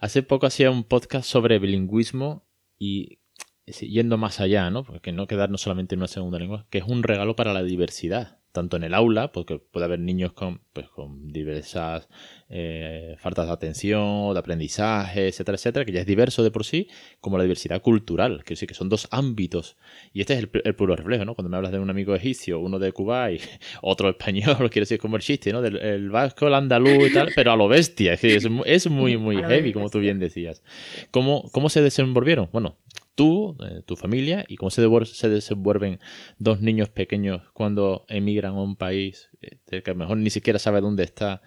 Hace 0.00 0.22
poco 0.22 0.46
hacía 0.46 0.70
un 0.70 0.84
podcast 0.84 1.28
sobre 1.28 1.58
bilingüismo 1.58 2.46
y 2.78 3.20
yendo 3.66 4.16
más 4.16 4.40
allá, 4.40 4.70
¿no? 4.70 4.84
Porque 4.84 5.12
no 5.12 5.26
quedarnos 5.26 5.60
solamente 5.60 5.94
en 5.94 6.00
una 6.00 6.08
segunda 6.08 6.38
lengua, 6.38 6.66
que 6.70 6.78
es 6.78 6.84
un 6.84 7.02
regalo 7.02 7.36
para 7.36 7.52
la 7.52 7.62
diversidad 7.62 8.37
tanto 8.52 8.76
en 8.76 8.84
el 8.84 8.94
aula, 8.94 9.32
porque 9.32 9.58
puede 9.58 9.86
haber 9.86 10.00
niños 10.00 10.32
con, 10.32 10.60
pues, 10.72 10.88
con 10.88 11.32
diversas 11.32 12.08
eh, 12.48 13.16
faltas 13.18 13.46
de 13.46 13.52
atención 13.52 14.32
de 14.32 14.38
aprendizaje, 14.38 15.28
etcétera, 15.28 15.56
etcétera, 15.56 15.84
que 15.84 15.92
ya 15.92 16.00
es 16.00 16.06
diverso 16.06 16.42
de 16.42 16.50
por 16.50 16.64
sí, 16.64 16.88
como 17.20 17.36
la 17.36 17.44
diversidad 17.44 17.82
cultural, 17.82 18.42
que 18.44 18.56
sí 18.56 18.66
que 18.66 18.74
son 18.74 18.88
dos 18.88 19.08
ámbitos. 19.10 19.76
Y 20.12 20.20
este 20.20 20.34
es 20.34 20.48
el, 20.64 20.74
puro 20.74 20.96
reflejo, 20.96 21.24
¿no? 21.24 21.34
Cuando 21.34 21.50
me 21.50 21.56
hablas 21.56 21.72
de 21.72 21.78
un 21.78 21.90
amigo 21.90 22.14
egipcio, 22.14 22.58
uno 22.58 22.78
de 22.78 22.92
Cuba 22.92 23.30
y 23.32 23.40
otro 23.82 24.08
español, 24.08 24.56
quiero 24.70 24.82
decir 24.82 24.98
como 24.98 25.16
el 25.16 25.22
chiste, 25.22 25.52
¿no? 25.52 25.62
Del 25.62 25.76
el 25.76 26.10
vasco, 26.10 26.46
el 26.46 26.54
andaluz 26.54 27.10
y 27.10 27.12
tal, 27.12 27.30
pero 27.34 27.52
a 27.52 27.56
lo 27.56 27.68
bestia, 27.68 28.14
es, 28.14 28.24
es 28.24 28.90
muy, 28.90 29.16
muy 29.16 29.36
heavy, 29.42 29.72
como 29.72 29.90
tú 29.90 29.98
bien 29.98 30.18
decías. 30.18 30.62
¿Cómo, 31.10 31.48
cómo 31.52 31.68
se 31.68 31.82
desenvolvieron? 31.82 32.48
Bueno, 32.52 32.76
tú, 33.18 33.56
eh, 33.64 33.82
tu 33.84 33.96
familia, 33.96 34.44
y 34.46 34.54
cómo 34.54 34.70
se, 34.70 34.86
se 35.06 35.28
desenvuelven 35.28 35.98
dos 36.38 36.60
niños 36.60 36.88
pequeños 36.88 37.42
cuando 37.52 38.04
emigran 38.06 38.54
a 38.54 38.62
un 38.62 38.76
país 38.76 39.28
eh, 39.40 39.58
que 39.66 39.90
a 39.90 39.94
lo 39.94 39.98
mejor 39.98 40.18
ni 40.18 40.30
siquiera 40.30 40.60
sabe 40.60 40.80
dónde 40.80 41.02
está 41.02 41.42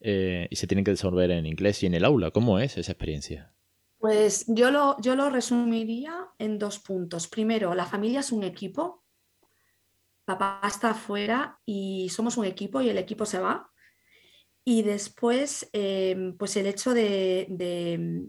eh, 0.00 0.48
y 0.50 0.56
se 0.56 0.66
tienen 0.66 0.82
que 0.82 0.92
desenvolver 0.92 1.30
en 1.32 1.44
inglés 1.44 1.82
y 1.82 1.86
en 1.86 1.92
el 1.92 2.06
aula. 2.06 2.30
¿Cómo 2.30 2.58
es 2.58 2.78
esa 2.78 2.92
experiencia? 2.92 3.52
Pues 3.98 4.46
yo 4.48 4.70
lo, 4.70 4.96
yo 5.02 5.14
lo 5.14 5.28
resumiría 5.28 6.14
en 6.38 6.58
dos 6.58 6.78
puntos. 6.78 7.28
Primero, 7.28 7.74
la 7.74 7.84
familia 7.84 8.20
es 8.20 8.32
un 8.32 8.42
equipo. 8.42 9.04
Papá 10.24 10.62
está 10.66 10.92
afuera 10.92 11.60
y 11.66 12.08
somos 12.08 12.38
un 12.38 12.46
equipo 12.46 12.80
y 12.80 12.88
el 12.88 12.96
equipo 12.96 13.26
se 13.26 13.40
va. 13.40 13.69
Y 14.64 14.82
después, 14.82 15.68
em, 15.72 16.36
pues 16.36 16.56
el 16.56 16.66
hecho 16.66 16.92
de, 16.92 17.46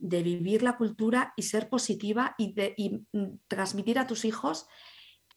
vivir 0.01 0.63
la 0.63 0.77
cultura 0.77 1.33
y 1.35 1.43
ser 1.43 1.69
positiva 1.69 2.35
y, 2.37 2.53
de, 2.53 2.75
mm, 3.11 3.25
transmitir 3.47 3.99
a 3.99 4.07
tus 4.07 4.25
hijos 4.25 4.67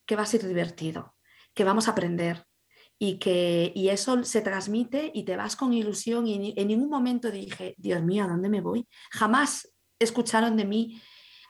que 0.07 0.17
va 0.17 0.23
a 0.23 0.27
ser 0.27 0.47
divertido, 0.47 1.15
que 1.55 1.65
vamos 1.65 1.89
a 1.89 1.93
aprender 1.93 2.47
y 2.99 3.19
que 3.19 3.73
y 3.75 3.89
eso 3.89 4.23
se 4.25 4.41
transmite 4.41 5.11
y 5.13 5.25
te 5.25 5.37
vas 5.37 5.57
con 5.57 5.73
ilusión 5.73 6.27
y 6.29 6.55
en 6.57 6.69
ningún 6.69 6.91
momento 6.91 7.31
dije, 7.31 7.75
Dios 7.77 8.03
mío, 8.03 8.25
¿a 8.25 8.29
dónde 8.29 8.49
me 8.49 8.61
voy? 8.61 8.87
Jamás 9.11 9.75
escucharon 9.99 10.57
de 10.57 10.65
mí 10.65 11.01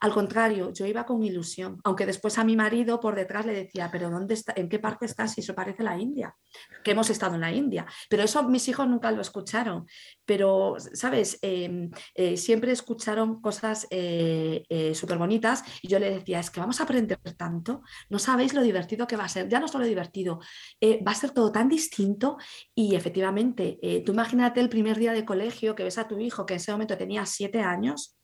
al 0.00 0.12
contrario, 0.12 0.72
yo 0.72 0.86
iba 0.86 1.04
con 1.04 1.22
ilusión, 1.22 1.80
aunque 1.84 2.06
después 2.06 2.38
a 2.38 2.44
mi 2.44 2.56
marido 2.56 3.00
por 3.00 3.14
detrás 3.14 3.46
le 3.46 3.54
decía, 3.54 3.88
pero 3.90 4.10
¿dónde 4.10 4.34
está, 4.34 4.52
¿en 4.56 4.68
qué 4.68 4.78
parte 4.78 5.06
estás? 5.06 5.32
Si 5.32 5.40
eso 5.40 5.54
parece 5.54 5.82
la 5.82 5.98
India, 5.98 6.34
que 6.82 6.92
hemos 6.92 7.10
estado 7.10 7.34
en 7.34 7.40
la 7.40 7.52
India. 7.52 7.86
Pero 8.08 8.22
eso 8.22 8.42
mis 8.44 8.68
hijos 8.68 8.86
nunca 8.88 9.10
lo 9.10 9.20
escucharon. 9.20 9.86
Pero, 10.24 10.76
¿sabes? 10.92 11.38
Em, 11.42 11.90
eh, 12.14 12.36
siempre 12.36 12.72
escucharon 12.72 13.40
cosas 13.40 13.86
eh, 13.90 14.64
eh, 14.68 14.94
súper 14.94 15.18
bonitas 15.18 15.62
y 15.82 15.88
yo 15.88 15.98
le 15.98 16.10
decía, 16.10 16.40
es 16.40 16.50
que 16.50 16.60
vamos 16.60 16.80
a 16.80 16.84
aprender 16.84 17.18
tanto, 17.36 17.82
no 18.08 18.18
sabéis 18.18 18.54
lo 18.54 18.62
divertido 18.62 19.06
que 19.06 19.16
va 19.16 19.24
a 19.24 19.28
ser, 19.28 19.48
ya 19.48 19.60
no 19.60 19.68
solo 19.68 19.84
divertido, 19.84 20.40
va 20.82 21.12
a 21.12 21.14
ser 21.14 21.30
todo 21.30 21.50
tan 21.50 21.68
distinto 21.68 22.36
y 22.74 22.94
efectivamente, 22.94 23.78
tú 24.04 24.12
imagínate 24.12 24.60
el 24.60 24.68
primer 24.68 24.98
día 24.98 25.12
de 25.12 25.24
colegio 25.24 25.74
que 25.74 25.84
ves 25.84 25.98
a 25.98 26.08
tu 26.08 26.18
hijo 26.18 26.46
que 26.46 26.54
en 26.54 26.60
ese 26.60 26.72
momento 26.72 26.96
tenía 26.96 27.26
siete 27.26 27.60
años 27.60 28.16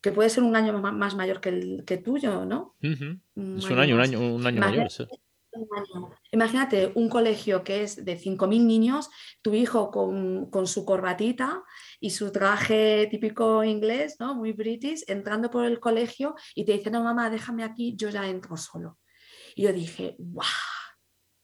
que 0.00 0.12
puede 0.12 0.30
ser 0.30 0.44
un 0.44 0.56
año 0.56 0.78
más 0.78 1.14
mayor 1.14 1.40
que 1.40 1.48
el 1.48 1.84
que 1.84 1.98
tuyo, 1.98 2.44
¿no? 2.44 2.76
Es 2.80 3.00
un 3.00 3.78
año, 3.78 3.94
un 3.96 4.00
año, 4.00 4.34
un 4.34 4.46
año 4.46 4.60
mayor. 4.60 4.88
Imagínate 6.30 6.92
un 6.94 7.08
colegio 7.08 7.64
que 7.64 7.82
es 7.82 8.04
de 8.04 8.18
5.000 8.18 8.64
niños, 8.64 9.08
tu 9.42 9.54
hijo 9.54 9.90
con, 9.90 10.50
con, 10.50 10.66
su 10.66 10.84
corbatita 10.84 11.64
y 12.00 12.10
su 12.10 12.30
traje 12.30 13.08
típico 13.10 13.64
inglés, 13.64 14.16
¿no? 14.20 14.34
muy 14.34 14.52
british, 14.52 15.04
entrando 15.08 15.50
por 15.50 15.64
el 15.64 15.80
colegio 15.80 16.34
y 16.54 16.64
te 16.64 16.72
dice, 16.72 16.90
no, 16.90 17.02
mamá, 17.02 17.30
déjame 17.30 17.64
aquí, 17.64 17.96
yo 17.96 18.10
ya 18.10 18.28
entro 18.28 18.56
solo. 18.56 18.98
Y 19.56 19.62
yo 19.62 19.72
dije, 19.72 20.14
¡guau! 20.18 20.46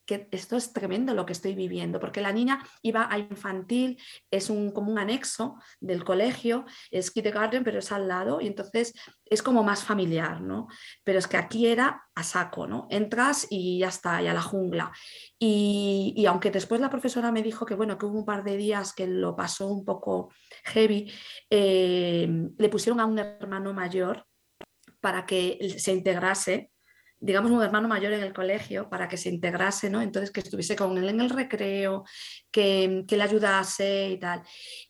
Que 0.06 0.28
esto 0.30 0.56
es 0.56 0.72
tremendo 0.72 1.14
lo 1.14 1.26
que 1.26 1.32
estoy 1.32 1.54
viviendo, 1.54 2.00
porque 2.00 2.20
la 2.20 2.32
niña 2.32 2.62
iba 2.82 3.08
a 3.10 3.18
infantil, 3.18 4.00
es 4.30 4.50
un, 4.50 4.70
como 4.70 4.92
un 4.92 4.98
anexo 4.98 5.56
del 5.80 6.04
colegio, 6.04 6.64
es 6.90 7.10
kindergarten, 7.10 7.64
pero 7.64 7.78
es 7.78 7.92
al 7.92 8.08
lado, 8.08 8.40
y 8.40 8.46
entonces 8.46 8.94
es 9.24 9.42
como 9.42 9.62
más 9.62 9.84
familiar, 9.84 10.40
¿no? 10.40 10.68
Pero 11.02 11.18
es 11.18 11.26
que 11.26 11.36
aquí 11.36 11.66
era 11.66 12.04
a 12.14 12.22
saco, 12.22 12.66
¿no? 12.66 12.86
Entras 12.90 13.46
y 13.50 13.78
ya 13.78 13.88
está, 13.88 14.22
y 14.22 14.26
a 14.26 14.34
la 14.34 14.42
jungla. 14.42 14.92
Y, 15.38 16.24
aunque 16.28 16.50
después 16.50 16.80
la 16.80 16.90
profesora 16.90 17.32
me 17.32 17.42
dijo 17.42 17.66
que, 17.66 17.74
bueno, 17.74 17.98
que 17.98 18.06
hubo 18.06 18.18
un 18.18 18.24
par 18.24 18.44
de 18.44 18.56
días 18.56 18.92
que 18.94 19.06
lo 19.06 19.34
pasó 19.34 19.68
un 19.68 19.84
poco 19.84 20.30
heavy, 20.64 21.12
eh, 21.50 22.28
le 22.56 22.68
pusieron 22.68 23.00
a 23.00 23.06
un 23.06 23.18
hermano 23.18 23.72
mayor 23.72 24.26
para 25.00 25.26
que 25.26 25.76
se 25.78 25.92
integrase 25.92 26.70
digamos, 27.20 27.50
un 27.50 27.62
hermano 27.62 27.88
mayor 27.88 28.12
en 28.12 28.22
el 28.22 28.32
colegio 28.32 28.88
para 28.88 29.08
que 29.08 29.16
se 29.16 29.30
integrase, 29.30 29.88
¿no? 29.88 30.02
Entonces, 30.02 30.30
que 30.30 30.40
estuviese 30.40 30.76
con 30.76 30.96
él 30.98 31.08
en 31.08 31.20
el 31.20 31.30
recreo, 31.30 32.04
que, 32.50 33.04
le 33.08 33.22
ayudase 33.22 34.10
y 34.10 34.18
tal. 34.18 34.42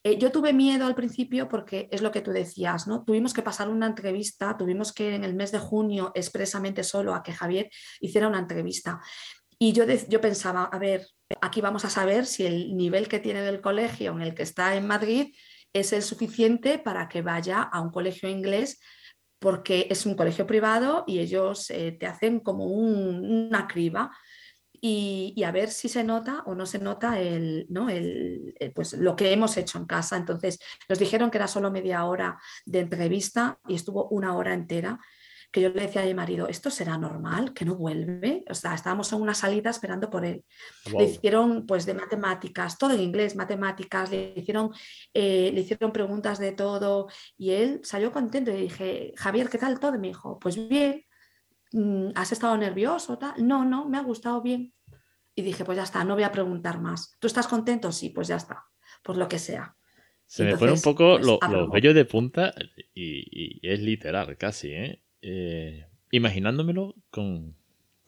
Eh, 0.02 0.18
yo 0.18 0.32
tuve 0.32 0.52
miedo 0.52 0.86
al 0.86 0.94
principio 0.94 1.48
porque 1.48 1.88
es 1.92 2.02
lo 2.02 2.10
que 2.10 2.22
tú 2.22 2.32
decías, 2.32 2.86
¿no? 2.86 3.04
Tuvimos 3.04 3.32
que 3.34 3.42
pasar 3.42 3.68
una 3.68 3.86
entrevista, 3.86 4.56
tuvimos 4.56 4.92
que 4.92 5.14
en 5.14 5.24
el 5.24 5.34
mes 5.34 5.52
de 5.52 5.58
junio 5.58 6.12
expresamente 6.14 6.82
solo 6.82 7.14
a 7.14 7.22
que 7.22 7.32
Javier 7.32 7.70
hiciera 8.00 8.28
una 8.28 8.40
entrevista. 8.40 9.00
Y 9.58 9.72
yo, 9.72 9.84
yo 9.84 10.20
pensaba, 10.20 10.64
a 10.64 10.78
ver, 10.78 11.06
aquí 11.40 11.60
vamos 11.60 11.84
a 11.84 11.90
saber 11.90 12.26
si 12.26 12.44
el 12.44 12.76
nivel 12.76 13.08
que 13.08 13.20
tiene 13.20 13.42
del 13.42 13.60
colegio 13.60 14.12
en 14.12 14.22
el 14.22 14.34
que 14.34 14.42
está 14.42 14.74
en 14.74 14.86
Madrid 14.86 15.34
es 15.72 15.92
el 15.92 16.02
suficiente 16.02 16.78
para 16.78 17.08
que 17.08 17.22
vaya 17.22 17.62
a 17.62 17.80
un 17.80 17.90
colegio 17.90 18.28
inglés 18.28 18.80
porque 19.44 19.88
es 19.90 20.06
un 20.06 20.14
colegio 20.14 20.46
privado 20.46 21.04
y 21.06 21.18
ellos 21.18 21.68
eh, 21.68 21.92
te 22.00 22.06
hacen 22.06 22.40
como 22.40 22.64
una 22.64 23.66
criba. 23.66 24.10
y, 24.80 25.42
a 25.44 25.50
ver 25.52 25.70
si 25.70 25.88
se 25.90 26.02
nota 26.02 26.42
o 26.46 26.54
no 26.54 26.64
se 26.64 26.78
nota 26.78 27.20
el, 27.20 27.66
¿no? 27.68 27.90
el, 27.90 28.54
pues, 28.74 28.94
lo 28.94 29.16
que 29.16 29.32
hemos 29.32 29.56
hecho 29.58 29.76
en 29.76 29.84
casa. 29.84 30.16
Entonces 30.16 30.58
nos 30.88 30.98
dijeron 30.98 31.30
que 31.30 31.38
era 31.38 31.46
solo 31.46 31.70
media 31.70 32.06
hora 32.06 32.38
de 32.64 32.80
entrevista 32.80 33.58
y 33.68 33.74
estuvo 33.74 34.08
una 34.08 34.34
hora 34.34 34.54
entera 34.54 34.98
que 35.54 35.60
yo 35.60 35.68
le 35.68 35.82
decía 35.82 36.02
a 36.02 36.04
mi 36.04 36.14
marido, 36.14 36.48
¿esto 36.48 36.68
será 36.68 36.98
normal? 36.98 37.54
¿Que 37.54 37.64
no 37.64 37.76
vuelve? 37.76 38.44
O 38.50 38.54
sea, 38.54 38.74
estábamos 38.74 39.12
en 39.12 39.22
una 39.22 39.34
salida 39.34 39.70
esperando 39.70 40.10
por 40.10 40.24
él. 40.24 40.44
Le 40.98 41.04
hicieron 41.04 41.64
pues 41.64 41.86
de 41.86 41.94
matemáticas, 41.94 42.76
todo 42.76 42.92
en 42.92 43.00
inglés, 43.00 43.36
matemáticas, 43.36 44.10
le 44.10 44.34
hicieron, 44.34 44.72
eh, 45.12 45.52
le 45.54 45.60
hicieron 45.60 45.92
preguntas 45.92 46.40
de 46.40 46.50
todo 46.50 47.06
y 47.38 47.52
él 47.52 47.78
salió 47.84 48.10
contento 48.10 48.50
y 48.50 48.62
dije, 48.62 49.12
Javier, 49.16 49.48
¿qué 49.48 49.58
tal 49.58 49.78
todo? 49.78 49.94
Y 49.94 49.98
me 49.98 50.08
dijo, 50.08 50.40
pues 50.40 50.56
bien, 50.68 51.04
mm, 51.70 52.08
¿has 52.16 52.32
estado 52.32 52.56
nervioso? 52.56 53.16
Tal? 53.16 53.34
No, 53.46 53.64
no, 53.64 53.88
me 53.88 53.96
ha 53.96 54.02
gustado 54.02 54.42
bien. 54.42 54.74
Y 55.36 55.42
dije, 55.42 55.64
pues 55.64 55.76
ya 55.76 55.84
está, 55.84 56.02
no 56.02 56.14
voy 56.14 56.24
a 56.24 56.32
preguntar 56.32 56.80
más. 56.80 57.16
¿Tú 57.20 57.28
estás 57.28 57.46
contento? 57.46 57.92
Sí, 57.92 58.10
pues 58.10 58.26
ya 58.26 58.36
está, 58.36 58.64
por 59.04 59.16
lo 59.16 59.28
que 59.28 59.38
sea. 59.38 59.76
Se 60.26 60.42
me 60.42 60.56
pone 60.56 60.72
un 60.72 60.82
poco 60.82 61.16
pues, 61.16 61.24
los 61.24 61.70
vellos 61.70 61.94
de 61.94 62.06
punta 62.06 62.52
y, 62.92 63.60
y, 63.62 63.70
es 63.70 63.78
literal 63.78 64.36
casi, 64.36 64.72
¿eh? 64.72 65.03
Eh, 65.26 65.86
imaginándomelo 66.10 66.94
con, 67.10 67.56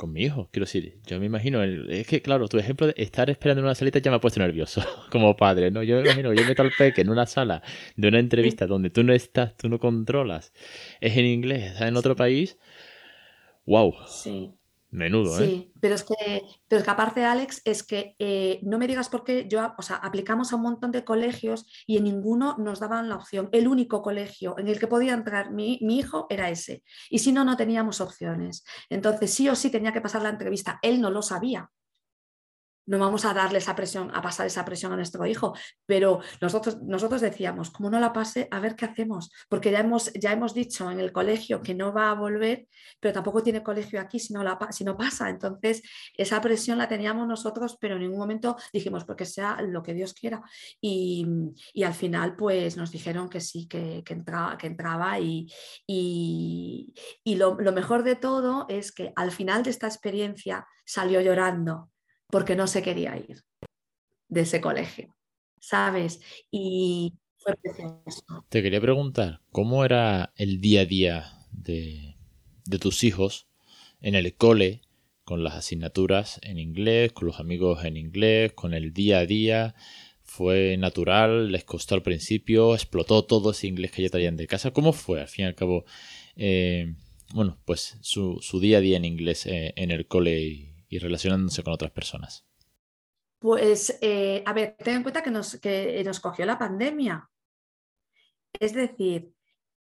mi 0.07 0.23
hijo, 0.23 0.51
quiero 0.53 0.67
decir, 0.67 0.99
yo 1.07 1.19
me 1.19 1.25
imagino, 1.25 1.63
es 1.63 2.07
que 2.07 2.21
claro, 2.21 2.47
tu 2.47 2.59
ejemplo 2.59 2.87
de 2.87 2.95
estar 2.99 3.31
esperando 3.31 3.61
en 3.61 3.65
una 3.65 3.75
salita 3.75 4.01
ya 4.01 4.11
me 4.11 4.19
ha 4.19 4.21
puesto 4.21 4.39
nervioso 4.39 4.83
como 5.11 5.35
padre, 5.35 5.71
¿no? 5.71 5.83
Yo 5.83 5.97
me 5.97 6.03
imagino, 6.03 6.35
yo 6.35 6.45
meto 6.45 6.61
al 6.61 6.73
peque 6.77 7.01
en 7.01 7.09
una 7.09 7.25
sala 7.25 7.63
de 7.97 8.09
una 8.09 8.19
entrevista 8.19 8.67
donde 8.67 8.91
tú 8.91 9.03
no 9.03 9.15
estás, 9.15 9.57
tú 9.57 9.71
no 9.71 9.79
controlas, 9.79 10.53
es 11.01 11.17
en 11.17 11.25
inglés, 11.25 11.73
está 11.73 11.89
en 11.89 11.97
otro 11.97 12.17
país, 12.17 12.59
wow. 13.65 13.95
Sí. 14.07 14.53
Menudo, 14.97 15.39
¿eh? 15.39 15.47
Sí, 15.47 15.73
pero 15.79 15.95
es 15.95 16.05
que, 16.05 16.43
pero 16.69 16.79
es 16.79 16.85
que 16.85 16.91
aparte, 16.91 17.23
Alex, 17.23 17.61
es 17.67 17.83
que 17.83 18.17
eh, 18.19 18.61
no 18.63 18.79
me 18.79 18.87
digas 18.87 19.11
por 19.11 19.25
qué 19.25 19.47
yo, 19.47 19.75
o 19.77 19.83
sea, 19.83 19.97
aplicamos 19.97 20.51
a 20.51 20.57
un 20.57 20.63
montón 20.63 20.91
de 20.91 21.05
colegios 21.05 21.67
y 21.87 21.99
en 21.99 22.05
ninguno 22.05 22.57
nos 22.57 22.81
daban 22.81 23.11
la 23.11 23.17
opción. 23.17 23.51
El 23.53 23.69
único 23.69 24.01
colegio 24.01 24.59
en 24.59 24.69
el 24.69 24.79
que 24.79 24.87
podía 24.87 25.13
entrar 25.13 25.53
mi, 25.53 25.79
mi 25.83 25.99
hijo 25.99 26.27
era 26.31 26.49
ese. 26.49 26.83
Y 27.11 27.19
si 27.19 27.31
no, 27.31 27.45
no 27.45 27.59
teníamos 27.59 28.01
opciones. 28.01 28.65
Entonces, 28.89 29.35
sí 29.35 29.51
o 29.51 29.55
sí 29.55 29.69
tenía 29.69 29.93
que 29.93 30.01
pasar 30.01 30.23
la 30.23 30.31
entrevista. 30.31 30.79
Él 30.81 31.03
no 31.03 31.11
lo 31.11 31.21
sabía 31.21 31.71
no 32.87 32.99
vamos 32.99 33.25
a 33.25 33.35
darle 33.35 33.59
esa 33.59 33.75
presión, 33.75 34.11
a 34.15 34.23
pasar 34.23 34.47
esa 34.47 34.65
presión 34.65 34.93
a 34.93 34.97
nuestro 34.97 35.27
hijo, 35.27 35.55
pero 35.85 36.21
nosotros, 36.41 36.81
nosotros 36.83 37.21
decíamos, 37.21 37.71
como 37.71 37.91
no 37.91 38.01
la 38.01 38.13
pase, 38.13 38.49
a 38.51 38.61
ver 38.61 38.77
qué 38.77 38.85
hacemos, 38.85 39.31
porque 39.49 39.71
ya 39.71 39.81
hemos, 39.81 40.13
ya 40.15 40.33
hemos 40.33 40.55
dicho 40.55 40.91
en 40.91 41.01
el 41.01 41.13
colegio 41.13 41.63
que 41.63 41.75
no 41.75 41.93
va 41.93 42.11
a 42.11 42.15
volver, 42.15 42.67
pero 43.01 43.13
tampoco 43.13 43.43
tiene 43.43 43.63
colegio 43.63 44.01
aquí 44.01 44.19
si 44.19 44.33
no, 44.33 44.43
la, 44.43 44.59
si 44.71 44.85
no 44.85 44.97
pasa. 44.97 45.29
Entonces, 45.29 45.83
esa 46.15 46.41
presión 46.41 46.79
la 46.79 46.89
teníamos 46.89 47.27
nosotros, 47.27 47.77
pero 47.81 47.97
en 47.97 48.03
ningún 48.03 48.19
momento 48.19 48.57
dijimos, 48.73 49.05
porque 49.05 49.25
sea 49.25 49.61
lo 49.63 49.83
que 49.83 49.95
Dios 49.95 50.15
quiera. 50.15 50.43
Y, 50.81 51.27
al 51.85 51.95
final, 51.95 52.35
pues 52.35 52.77
nos 52.77 52.91
dijeron 52.91 53.29
que 53.29 53.41
sí, 53.41 53.69
que, 53.69 54.03
entraba, 54.09 54.59
que 54.59 54.67
entraba 54.67 55.19
y, 55.21 55.47
y, 55.87 56.95
lo 57.37 57.73
mejor 57.73 58.03
de 58.03 58.17
todo 58.17 58.67
es 58.69 58.93
que 58.93 59.13
al 59.15 59.31
final 59.31 59.63
de 59.63 59.71
esta 59.71 59.87
experiencia 59.87 60.67
salió 60.85 61.21
llorando 61.21 61.91
porque 62.29 62.57
no 62.57 62.67
se 62.67 62.83
quería 62.83 63.17
ir 63.17 63.43
de 64.29 64.41
ese 64.41 64.61
colegio, 64.61 65.15
¿sabes? 65.61 66.21
Y 66.51 67.15
fue 67.37 67.55
precioso. 67.57 68.45
Te 68.49 68.63
quería 68.63 68.81
preguntar, 68.81 69.41
¿cómo 69.51 69.85
era 69.85 70.33
el 70.37 70.61
día 70.61 70.83
a 70.83 70.87
día 70.87 71.33
de, 71.53 72.17
tus 72.81 73.05
hijos 73.05 73.49
en 74.01 74.15
el 74.15 74.35
cole, 74.35 74.83
con 75.25 75.43
las 75.43 75.55
asignaturas 75.55 76.39
en 76.43 76.59
inglés, 76.59 77.13
con 77.13 77.27
los 77.27 77.41
amigos 77.41 77.85
en 77.85 77.97
inglés, 77.97 78.53
con 78.53 78.75
el 78.75 78.93
día 78.93 79.21
a 79.21 79.27
día? 79.27 79.75
¿Fue 80.23 80.77
natural? 80.77 81.53
¿Les 81.53 81.65
costó 81.65 81.95
al 81.95 82.03
principio? 82.03 82.75
¿Explotó 82.75 83.25
todo 83.25 83.53
ese 83.53 83.69
inglés 83.69 83.93
que 83.93 84.03
ya 84.03 84.09
traían 84.09 84.37
de 84.37 84.49
casa? 84.49 84.73
¿Cómo 84.73 84.93
fue, 84.93 85.21
al 85.21 85.29
fin 85.29 85.45
y 85.45 85.49
al 85.49 85.55
cabo, 85.55 85.85
eh, 86.35 86.95
bueno, 87.33 87.59
pues 87.65 87.97
su, 88.01 88.41
día 88.61 88.79
a 88.79 88.81
día 88.81 88.97
en 88.97 89.05
inglés 89.05 89.47
eh, 89.47 89.73
en 89.77 89.91
el 89.93 90.07
cole 90.07 90.41
y 90.43 90.76
relacionándose 90.91 91.63
con 91.63 91.73
otras 91.73 91.91
personas? 91.91 92.47
Pues, 93.39 93.99
eh, 94.01 94.43
a 94.47 94.53
ver, 94.53 94.77
ten 94.79 94.97
en 94.97 95.03
cuenta 95.03 95.23
que 95.23 95.31
nos, 95.31 95.57
que 95.57 96.03
nos 96.05 96.21
cogió 96.21 96.47
la 96.47 96.59
pandemia. 96.59 97.29
Es 98.59 98.73
decir, 98.75 99.33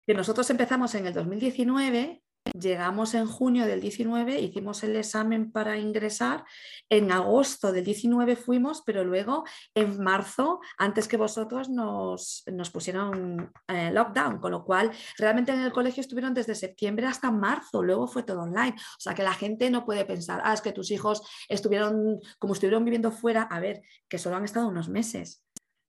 que 0.05 0.13
nosotros 0.13 0.49
empezamos 0.49 0.95
en 0.95 1.07
el 1.07 1.13
2019 1.13 2.23
Llegamos 2.53 3.15
en 3.15 3.25
junio 3.25 3.65
del 3.65 3.81
19, 3.81 4.39
hicimos 4.39 4.83
el 4.83 4.95
examen 4.95 5.51
para 5.51 5.77
ingresar, 5.77 6.45
en 6.89 7.11
agosto 7.11 7.71
del 7.71 7.83
19 7.83 8.35
fuimos, 8.35 8.83
pero 8.85 9.03
luego 9.03 9.43
en 9.73 10.01
marzo, 10.01 10.59
antes 10.77 11.07
que 11.07 11.17
vosotros, 11.17 11.69
nos, 11.69 12.43
nos 12.45 12.69
pusieron 12.69 13.51
eh, 13.67 13.91
lockdown, 13.91 14.39
con 14.39 14.51
lo 14.51 14.63
cual 14.63 14.91
realmente 15.17 15.51
en 15.53 15.61
el 15.61 15.71
colegio 15.71 16.01
estuvieron 16.01 16.35
desde 16.35 16.53
septiembre 16.53 17.07
hasta 17.07 17.31
marzo, 17.31 17.81
luego 17.81 18.07
fue 18.07 18.21
todo 18.21 18.43
online. 18.43 18.75
O 18.77 18.99
sea 18.99 19.15
que 19.15 19.23
la 19.23 19.33
gente 19.33 19.69
no 19.71 19.83
puede 19.83 20.05
pensar, 20.05 20.41
ah, 20.43 20.53
es 20.53 20.61
que 20.61 20.71
tus 20.71 20.91
hijos 20.91 21.23
estuvieron, 21.49 22.19
como 22.37 22.53
estuvieron 22.53 22.85
viviendo 22.85 23.11
fuera, 23.11 23.41
a 23.41 23.59
ver, 23.59 23.81
que 24.07 24.19
solo 24.19 24.35
han 24.35 24.45
estado 24.45 24.67
unos 24.67 24.87
meses. 24.87 25.41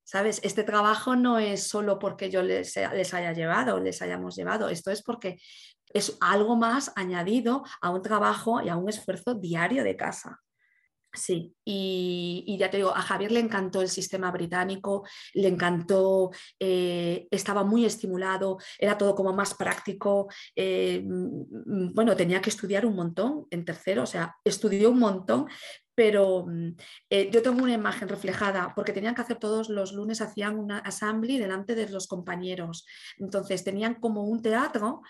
¿Sabes? 0.08 0.38
Este 0.44 0.62
trabajo 0.62 1.16
no 1.16 1.40
es 1.40 1.66
solo 1.66 1.98
porque 1.98 2.30
yo 2.30 2.40
les, 2.40 2.76
les, 2.76 3.12
haya 3.12 3.32
llevado, 3.32 3.80
les 3.80 4.00
hayamos 4.02 4.36
llevado, 4.36 4.68
esto 4.68 4.92
es 4.92 5.02
porque 5.02 5.40
es 5.96 6.16
algo 6.20 6.56
más 6.56 6.92
añadido 6.94 7.64
a 7.80 7.90
un 7.90 8.02
trabajo 8.02 8.60
y 8.62 8.68
a 8.68 8.76
un 8.76 8.88
esfuerzo 8.88 9.34
diario 9.34 9.82
de 9.82 9.96
casa. 9.96 10.40
Sí, 11.16 11.54
y, 11.64 12.56
ya 12.58 12.70
te 12.70 12.76
digo, 12.76 12.94
a 12.94 13.00
Javier 13.00 13.32
le 13.32 13.40
encantó 13.40 13.80
el 13.80 13.88
sistema 13.88 14.30
británico, 14.30 15.06
le 15.32 15.48
encantó, 15.48 16.30
eh, 16.60 17.26
estaba 17.30 17.64
muy 17.64 17.86
estimulado, 17.86 18.58
era 18.78 18.98
todo 18.98 19.14
como 19.14 19.32
más 19.32 19.54
práctico. 19.54 20.28
Eh, 20.54 21.02
mm, 21.02 21.94
bueno, 21.94 22.14
tenía 22.14 22.42
que 22.42 22.50
estudiar 22.50 22.84
un 22.84 22.96
montón 22.96 23.46
en 23.50 23.64
tercero, 23.64 24.02
o 24.02 24.06
sea, 24.06 24.36
estudió 24.44 24.90
un 24.90 24.98
montón, 24.98 25.46
pero 25.94 26.44
mm, 26.46 26.76
eh, 27.08 27.30
yo 27.32 27.40
tengo 27.40 27.62
una 27.62 27.72
imagen 27.72 28.08
reflejada, 28.08 28.74
porque 28.76 28.92
tenían 28.92 29.14
que 29.14 29.22
hacer 29.22 29.38
todos 29.38 29.70
los 29.70 29.92
lunes, 29.92 30.20
hacían 30.20 30.58
una 30.58 30.78
assembly 30.80 31.38
delante 31.38 31.74
de 31.74 31.88
los 31.88 32.06
compañeros. 32.06 32.84
Entonces 33.18 33.64
tenían 33.64 33.94
como 33.94 34.24
un 34.24 34.42
teatro 34.42 35.00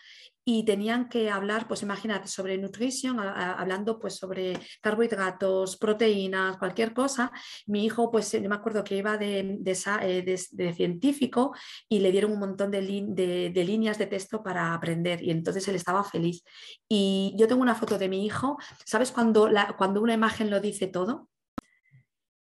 y 0.48 0.64
tenían 0.64 1.08
que 1.08 1.28
hablar, 1.28 1.66
pues 1.66 1.82
imagínate, 1.82 2.28
sobre 2.28 2.56
nutrición, 2.56 3.18
hablando 3.18 3.98
pues 3.98 4.14
sobre 4.14 4.56
carbohidratos, 4.80 5.76
proteínas, 5.76 6.56
cualquier 6.56 6.94
cosa. 6.94 7.32
Mi 7.66 7.84
hijo, 7.84 8.12
pues 8.12 8.30
yo 8.30 8.48
me 8.48 8.54
acuerdo 8.54 8.84
que 8.84 8.96
iba 8.96 9.18
de, 9.18 9.58
eh, 9.66 10.72
científico 10.72 11.52
y 11.88 11.98
le 11.98 12.12
dieron 12.12 12.30
un 12.30 12.38
montón 12.38 12.70
de, 12.70 13.50
de, 13.52 13.64
líneas 13.64 13.98
de 13.98 14.06
texto 14.06 14.44
para 14.44 14.72
aprender 14.72 15.20
y 15.20 15.32
entonces 15.32 15.66
él 15.66 15.74
estaba 15.74 16.04
feliz. 16.04 16.44
Y 16.88 17.34
yo 17.36 17.48
tengo 17.48 17.62
una 17.62 17.74
foto 17.74 17.98
de 17.98 18.08
mi 18.08 18.24
hijo, 18.24 18.56
¿sabes 18.84 19.10
cuando, 19.10 19.50
cuando 19.76 20.00
una 20.00 20.14
imagen 20.14 20.48
lo 20.48 20.60
dice 20.60 20.86
todo? 20.86 21.28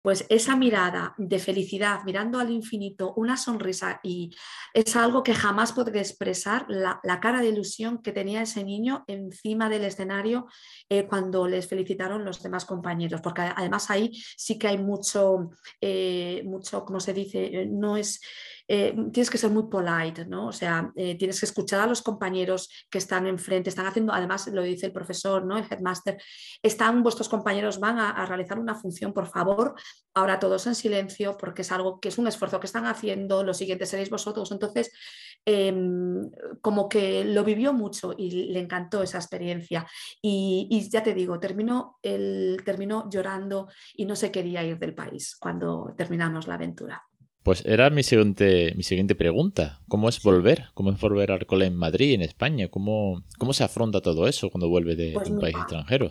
Pues 0.03 0.27
esa 0.29 0.57
mirada 0.57 1.15
de 1.17 1.39
felicidad, 1.39 2.01
mirando 2.05 2.41
al 2.41 2.51
infinito, 2.51 3.15
una 3.17 3.37
sonrisa, 3.37 4.01
y 4.03 4.35
es 4.75 4.97
algo 4.97 5.23
que 5.23 5.33
jamás 5.33 5.73
podré 5.73 6.01
expresar, 6.01 6.67
la, 6.69 7.01
cara 7.21 7.41
de 7.41 7.49
ilusión 7.49 8.03
que 8.03 8.11
tenía 8.11 8.43
ese 8.43 8.65
niño 8.65 9.05
encima 9.07 9.69
del 9.69 9.85
escenario 9.85 10.47
eh, 10.89 11.07
cuando 11.07 11.47
les 11.47 11.69
felicitaron 11.69 12.25
los 12.25 12.43
demás 12.43 12.65
compañeros, 12.65 13.21
porque 13.21 13.43
además 13.43 13.91
ahí 13.91 14.11
sí 14.37 14.59
que 14.59 14.67
hay 14.67 14.79
mucho, 14.79 15.51
eh, 15.81 16.43
mucho, 16.45 16.85
como 16.85 16.99
se 16.99 17.15
dice, 17.15 17.67
no 17.71 17.97
es 17.97 18.21
eh, 18.69 18.95
tienes 19.13 19.31
que 19.31 19.39
ser 19.39 19.51
muy 19.51 19.65
polite, 19.65 20.25
¿no? 20.27 20.49
O 20.49 20.53
sea, 20.53 20.93
eh, 20.97 21.17
tienes 21.17 21.41
que 21.41 21.47
escuchar 21.47 21.81
a 21.81 21.87
los 21.87 22.03
compañeros 22.03 22.69
que 22.91 22.99
están 22.99 23.27
enfrente, 23.27 23.71
están 23.71 23.87
haciendo, 23.87 24.13
además 24.13 24.47
lo 24.49 24.63
dice 24.63 24.87
el 24.87 24.93
profesor, 24.93 25.45
¿no? 25.45 25.59
El 25.59 25.65
headmaster, 25.71 26.21
están 26.63 27.03
vuestros 27.03 27.29
compañeros, 27.29 27.81
van 27.81 27.99
a, 27.99 28.25
realizar 28.27 28.59
una 28.59 28.75
función, 28.75 29.13
por 29.13 29.27
favor, 29.27 29.75
ahora 30.15 30.39
todos 30.39 30.67
en 30.67 30.75
silencio, 30.75 31.37
porque 31.37 31.63
es 31.63 31.73
algo 31.73 32.01
que 32.01 32.09
es 32.09 32.19
un 32.19 32.27
esfuerzo 32.27 32.61
que 32.61 32.67
están 32.67 32.87
haciendo, 32.87 33.43
lo 33.43 33.55
siguiente 33.55 33.87
seréis 33.87 34.11
vosotros. 34.11 34.51
Entonces, 34.53 34.93
em, 35.45 36.31
como 36.61 36.89
que 36.89 37.25
lo 37.25 37.45
vivió 37.45 37.73
mucho 37.73 38.15
y 38.17 38.53
le 38.53 38.61
encantó 38.61 39.03
esa 39.03 39.19
experiencia. 39.19 39.87
Y, 40.21 40.89
ya 40.91 41.03
te 41.03 41.15
digo, 41.15 41.39
terminó, 41.41 41.99
el, 42.03 42.63
terminó 42.65 43.09
llorando 43.11 43.69
y 43.97 44.05
no 44.07 44.17
se 44.17 44.31
quería 44.31 44.63
ir 44.63 44.79
del 44.79 44.95
país 44.95 45.37
cuando 45.39 45.95
terminamos 45.97 46.47
la 46.47 46.55
aventura. 46.55 47.03
Pues 47.43 47.65
era 47.67 47.91
mi 47.91 48.03
siguiente, 48.03 48.73
mi 48.77 48.85
siguiente 48.85 49.15
pregunta. 49.15 49.81
¿Cómo 49.89 50.09
es 50.09 50.23
volver? 50.23 50.67
¿Cómo 50.75 50.93
es 50.93 51.01
volver 51.01 51.33
al 51.33 51.47
cole 51.47 51.67
en 51.67 51.77
Madrid, 51.77 52.15
en 52.15 52.23
España? 52.23 52.69
¿Cómo, 52.69 53.25
cómo 53.39 53.53
se 53.53 53.65
afronta 53.65 54.01
todo 54.01 54.29
eso 54.29 54.51
cuando 54.51 54.69
vuelve 54.69 54.95
de, 54.95 55.13
pues 55.13 55.29
un 55.29 55.41
país 55.41 55.57
extranjero? 55.57 56.11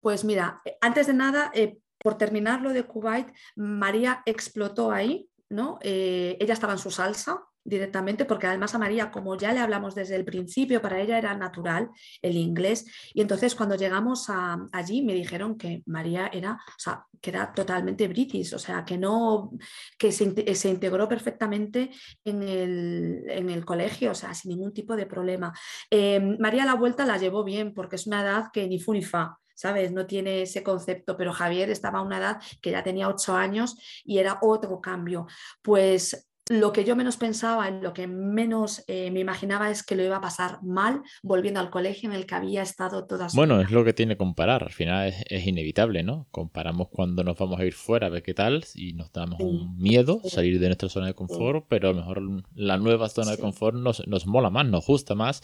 Pues 0.00 0.24
mira, 0.24 0.62
antes 0.80 1.06
de 1.06 1.14
nada, 1.14 1.52
eh, 1.54 1.78
por 1.98 2.16
terminar 2.16 2.62
lo 2.62 2.72
de 2.72 2.84
Kuwait, 2.84 3.28
María 3.54 4.22
explotó 4.24 4.90
ahí, 4.90 5.28
¿no? 5.50 5.78
Eh, 5.82 6.36
ella 6.40 6.54
estaba 6.54 6.72
en 6.72 6.78
su 6.78 6.90
salsa, 6.90 7.44
directamente, 7.64 8.24
porque 8.24 8.46
además 8.46 8.74
a 8.74 8.78
María, 8.78 9.10
como 9.10 9.36
ya 9.36 9.52
le 9.52 9.60
hablamos 9.60 9.94
desde 9.94 10.16
el 10.16 10.24
principio, 10.24 10.82
para 10.82 11.00
ella 11.00 11.18
era 11.18 11.34
natural 11.34 11.90
el 12.20 12.36
inglés. 12.36 12.86
Y 13.14 13.20
entonces 13.20 13.54
cuando 13.54 13.76
llegamos 13.76 14.26
allí 14.72 15.02
me 15.02 15.14
dijeron 15.14 15.56
que 15.56 15.82
María 15.86 16.28
era, 16.32 16.52
o 16.52 16.78
sea, 16.78 17.04
que 17.20 17.30
era 17.30 17.52
totalmente 17.52 18.08
british, 18.08 18.54
o 18.54 18.58
sea, 18.58 18.84
que 18.84 18.98
no, 18.98 19.52
que 19.96 20.10
se, 20.12 20.68
integró 20.68 21.08
perfectamente 21.08 21.90
en 22.24 22.42
el, 22.42 23.24
en 23.28 23.50
el, 23.50 23.64
colegio, 23.64 24.10
o 24.10 24.14
sea, 24.14 24.34
sin 24.34 24.50
ningún 24.50 24.72
tipo 24.72 24.96
de 24.96 25.06
problema. 25.06 25.52
Eh, 25.90 26.20
María 26.38 26.64
la 26.64 26.74
vuelta 26.74 27.06
la 27.06 27.18
llevó 27.18 27.44
bien, 27.44 27.72
porque 27.74 27.96
es 27.96 28.06
una 28.06 28.22
edad 28.22 28.46
que 28.52 28.66
ni 28.66 28.80
fu 28.80 28.92
ni 28.92 29.02
fa. 29.02 29.38
¿sabes? 29.54 29.92
No 29.92 30.06
tiene 30.06 30.42
ese 30.42 30.64
concepto, 30.64 31.16
pero 31.16 31.32
Javier 31.32 31.70
estaba 31.70 32.00
a 32.00 32.02
una 32.02 32.18
edad 32.18 32.42
que 32.60 32.72
ya 32.72 32.82
tenía 32.82 33.08
ocho 33.08 33.36
años 33.36 33.76
y 34.04 34.18
era 34.18 34.38
otro 34.42 34.80
cambio. 34.80 35.26
Pues 35.62 36.31
lo 36.50 36.72
que 36.72 36.84
yo 36.84 36.96
menos 36.96 37.16
pensaba, 37.16 37.70
lo 37.70 37.92
que 37.92 38.06
menos 38.06 38.84
eh, 38.88 39.10
me 39.10 39.20
imaginaba 39.20 39.70
es 39.70 39.82
que 39.82 39.94
lo 39.94 40.02
iba 40.02 40.16
a 40.16 40.20
pasar 40.20 40.62
mal 40.62 41.02
volviendo 41.22 41.60
al 41.60 41.70
colegio 41.70 42.10
en 42.10 42.16
el 42.16 42.26
que 42.26 42.34
había 42.34 42.62
estado 42.62 43.06
toda 43.06 43.28
su 43.28 43.36
Bueno, 43.36 43.60
es 43.60 43.70
lo 43.70 43.84
que 43.84 43.92
tiene 43.92 44.16
comparar, 44.16 44.64
al 44.64 44.72
final 44.72 45.14
es, 45.28 45.46
inevitable, 45.46 46.02
¿no? 46.02 46.26
Comparamos 46.30 46.88
cuando 46.88 47.22
nos 47.22 47.38
vamos 47.38 47.60
a 47.60 47.64
ir 47.64 47.74
fuera 47.74 48.08
a 48.08 48.10
ver 48.10 48.22
qué 48.22 48.34
tal 48.34 48.64
y 48.74 48.92
nos 48.92 49.12
damos 49.12 49.40
un 49.40 49.76
miedo 49.78 50.20
salir 50.24 50.58
de 50.58 50.66
nuestra 50.66 50.88
zona 50.88 51.06
de 51.06 51.14
confort, 51.14 51.66
pero 51.68 51.90
a 51.90 51.92
lo 51.92 51.98
mejor 51.98 52.44
la 52.54 52.76
nueva 52.76 53.08
zona 53.08 53.32
de 53.32 53.38
confort 53.38 53.76
nos, 53.76 54.06
nos, 54.08 54.26
mola 54.26 54.50
más, 54.50 54.66
nos 54.66 54.86
gusta 54.86 55.14
más 55.14 55.42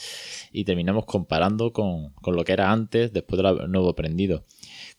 y 0.53 0.65
terminamos 0.65 1.05
comparando 1.05 1.73
con, 1.73 2.11
con 2.15 2.35
lo 2.35 2.45
que 2.45 2.53
era 2.53 2.73
antes 2.73 3.13
después 3.13 3.37
de 3.37 3.43
lo 3.45 3.69
nuevo 3.69 3.91
aprendido. 3.91 4.45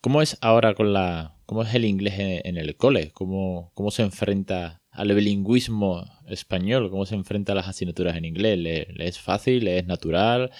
¿Cómo 0.00 0.22
es 0.22 0.38
ahora 0.40 0.74
con 0.74 0.92
la... 0.92 1.36
¿Cómo 1.44 1.62
es 1.62 1.74
el 1.74 1.84
inglés 1.84 2.14
en, 2.16 2.56
el 2.56 2.76
cole? 2.76 3.10
¿Cómo, 3.10 3.72
¿Cómo 3.74 3.90
se 3.90 4.02
enfrenta 4.02 4.79
al 5.00 5.08
bilingüismo 5.16 6.04
español? 6.32 6.90
¿Cómo 6.90 7.06
se 7.06 7.14
enfrenta 7.14 7.52
a 7.52 7.54
las 7.56 7.68
asignaturas 7.68 8.16
en 8.16 8.24
inglés? 8.24 8.58
¿Le, 8.58 8.86
es 9.06 9.18
fácil? 9.18 9.64
¿Le 9.64 9.78
es 9.78 9.86
natural? 9.86 10.50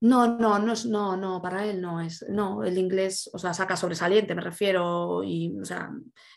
No, 0.00 0.38
no, 0.38 0.58
no, 0.58 0.74
no, 0.86 1.16
no, 1.16 1.42
para 1.42 1.64
él 1.64 1.80
no 1.80 2.00
es, 2.00 2.24
no, 2.28 2.62
el 2.62 2.78
inglés, 2.78 3.28
o 3.32 3.38
sea, 3.38 3.52
saca 3.52 3.76
sobresaliente, 3.76 4.34
me 4.34 4.42
refiero, 4.42 5.24
y, 5.24 5.58
o 5.60 5.64
sea, 5.64 5.90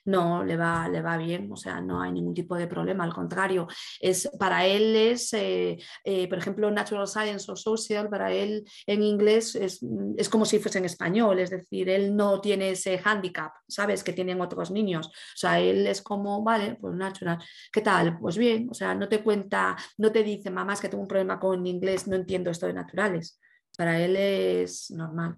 no, 0.05 0.43
le 0.43 0.57
va, 0.57 0.87
le 0.89 1.01
va 1.01 1.17
bien, 1.17 1.51
o 1.51 1.55
sea, 1.55 1.79
no 1.79 2.01
hay 2.01 2.11
ningún 2.11 2.33
tipo 2.33 2.55
de 2.55 2.65
problema, 2.65 3.03
al 3.03 3.13
contrario, 3.13 3.67
es, 3.99 4.29
para 4.39 4.65
él 4.65 4.95
es, 4.95 5.31
eh, 5.33 5.77
eh, 6.03 6.27
por 6.27 6.39
ejemplo, 6.39 6.71
Natural 6.71 7.07
Science 7.07 7.51
o 7.51 7.55
Social, 7.55 8.09
para 8.09 8.31
él 8.31 8.63
en 8.87 9.03
inglés 9.03 9.53
es, 9.55 9.85
es, 10.17 10.29
como 10.29 10.45
si 10.45 10.57
fuese 10.57 10.79
en 10.79 10.85
español, 10.85 11.37
es 11.39 11.51
decir, 11.51 11.87
él 11.89 12.15
no 12.15 12.41
tiene 12.41 12.71
ese 12.71 12.99
handicap, 13.03 13.51
¿sabes?, 13.67 14.03
que 14.03 14.13
tienen 14.13 14.41
otros 14.41 14.71
niños, 14.71 15.07
o 15.07 15.37
sea, 15.37 15.59
él 15.59 15.85
es 15.85 16.01
como, 16.01 16.43
vale, 16.43 16.77
pues 16.81 16.95
natural, 16.95 17.37
¿qué 17.71 17.81
tal? 17.81 18.17
Pues 18.19 18.37
bien, 18.37 18.70
o 18.71 18.73
sea, 18.73 18.95
no 18.95 19.07
te 19.07 19.21
cuenta, 19.21 19.77
no 19.97 20.11
te 20.11 20.23
dice, 20.23 20.49
mamá, 20.49 20.73
es 20.73 20.81
que 20.81 20.89
tengo 20.89 21.03
un 21.03 21.07
problema 21.07 21.39
con 21.39 21.67
inglés, 21.67 22.07
no 22.07 22.15
entiendo 22.15 22.49
esto 22.49 22.65
de 22.65 22.73
naturales 22.73 23.39
para 23.77 24.03
él 24.03 24.15
es 24.15 24.91
normal. 24.91 25.37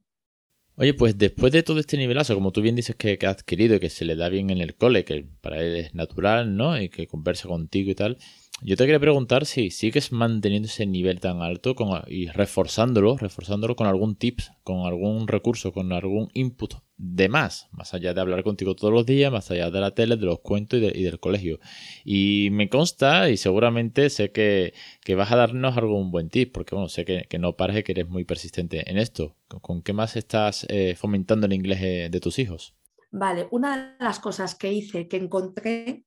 Oye, 0.76 0.94
pues 0.96 1.18
después 1.18 1.54
de 1.54 1.62
todo 1.62 1.80
este 1.80 1.98
nivelazo, 1.98 2.34
como 2.34 2.52
tú 2.52 2.62
bien 2.62 2.76
dices 2.76 2.96
que, 2.96 3.18
ha 3.26 3.30
adquirido 3.30 3.76
y 3.76 3.80
que 3.80 3.90
se 3.90 4.06
le 4.06 4.16
da 4.16 4.28
bien 4.30 4.50
en 4.50 4.60
el 4.60 4.76
cole, 4.76 5.06
que 5.06 5.28
para 5.42 5.62
él 5.62 5.76
es 5.76 5.94
natural, 5.94 6.58
¿no? 6.58 6.80
Y 6.82 6.90
que 6.90 7.06
conversa 7.08 7.48
contigo 7.48 7.92
y 7.92 7.96
tal, 7.96 8.18
yo 8.66 8.78
te 8.78 8.86
quería 8.86 9.00
preguntar 9.00 9.46
si 9.46 9.70
sigues 9.70 10.12
manteniendo 10.12 10.68
ese 10.68 10.86
nivel 10.86 11.20
tan 11.20 11.42
alto 11.42 11.76
y 12.08 12.28
reforzándolo, 12.28 13.18
reforzándolo 13.18 13.76
con 13.76 13.88
algún 13.88 14.16
tips, 14.16 14.52
con 14.64 14.86
algún 14.86 15.28
recurso, 15.28 15.74
con 15.74 15.92
algún 15.92 16.30
input 16.34 16.76
de 16.98 17.28
más, 17.28 17.68
más 17.72 17.94
allá 17.94 18.14
de 18.14 18.22
hablar 18.22 18.44
contigo 18.44 18.76
todos 18.76 18.94
los 18.94 19.06
días, 19.06 19.32
más 19.32 19.52
allá 19.52 19.70
de 19.70 19.80
la 19.82 19.92
tele, 19.92 20.16
de 20.16 20.26
los 20.26 20.40
cuentos 20.40 20.80
y, 20.80 21.04
del 21.04 21.20
colegio. 21.20 21.60
Y 22.06 22.50
me 22.52 22.70
consta 22.70 23.30
y 23.30 23.38
seguramente 23.38 24.10
sé 24.10 24.32
que, 24.32 24.74
vas 25.16 25.32
a 25.32 25.36
darnos 25.36 25.76
algún 25.76 26.12
buen 26.12 26.30
tip, 26.30 26.54
porque 26.54 26.76
bueno, 26.76 26.88
sé 26.88 27.04
que, 27.04 27.40
no 27.40 27.58
parece 27.58 27.84
que 27.84 27.92
eres 27.92 28.08
muy 28.08 28.24
persistente 28.24 28.90
en 28.90 28.98
esto. 28.98 29.36
¿Con, 29.48 29.82
qué 29.82 29.92
más 29.92 30.16
estás 30.16 30.66
eh, 30.70 30.96
fomentando 30.96 31.48
el 31.48 31.54
inglés 31.54 31.82
eh, 31.82 32.08
de 32.10 32.20
tus 32.20 32.40
hijos? 32.40 32.74
Vale, 33.12 33.48
una 33.52 33.96
de 33.98 34.04
las 34.04 34.20
cosas 34.20 34.56
que 34.56 34.72
hice, 34.72 35.08
que 35.08 35.18
encontré 35.18 36.06